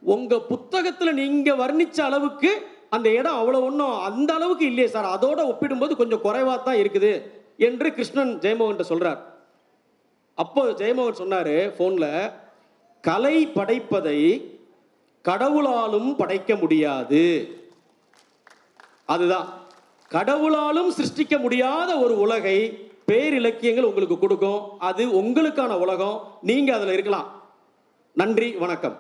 உங்கள் 0.02 0.46
புத்தகத்தில் 0.52 1.18
நீங்கள் 1.20 1.60
வர்ணித்த 1.62 2.00
அளவுக்கு 2.08 2.50
அந்த 2.96 3.08
இடம் 3.18 3.38
அவ்வளோ 3.40 3.60
ஒன்றும் 3.68 3.96
அந்த 4.08 4.30
அளவுக்கு 4.38 4.64
இல்லையே 4.70 4.88
சார். 4.94 5.08
அதோட 5.16 5.40
ஒப்பிடும்போது 5.50 5.92
கொஞ்சம் 6.00 6.24
குறைவாக 6.26 6.58
தான் 6.58 6.80
இருக்குது 6.82 7.12
என்று 7.68 7.88
கிருஷ்ணன் 7.98 8.32
ஜெயமோகன்ட்ட 8.44 8.86
சொல்கிறார் 8.92 9.20
அப்போ 10.38 10.62
ஜெயமோகன் 10.80 11.20
சொன்னார் 11.22 11.54
ஃபோனில் 11.76 12.10
கலை 13.04 13.36
படைப்பதை 13.54 14.20
கடவுளாலும் 15.24 16.16
படைக்க 16.16 16.54
முடியாது. 16.54 17.56
அதுதான். 19.04 19.48
கடவுளாலும் 20.10 20.90
சிருஷ்டிக்க 20.90 21.38
முடியாத 21.38 21.98
ஒரு 21.98 22.18
உலகை 22.18 22.90
பேரிலக்கியங்கள் 23.12 23.82
உங்களுக்கு 23.82 24.18
கொடுக்கும். 24.18 24.78
அது 24.78 25.06
உங்களுக்கான 25.06 25.78
உலகம். 25.78 26.38
நீங்க 26.42 26.74
அதுல 26.74 26.92
இருக்கலாம். 26.92 27.42
நன்றி 28.12 28.52
வணக்கம். 28.52 28.98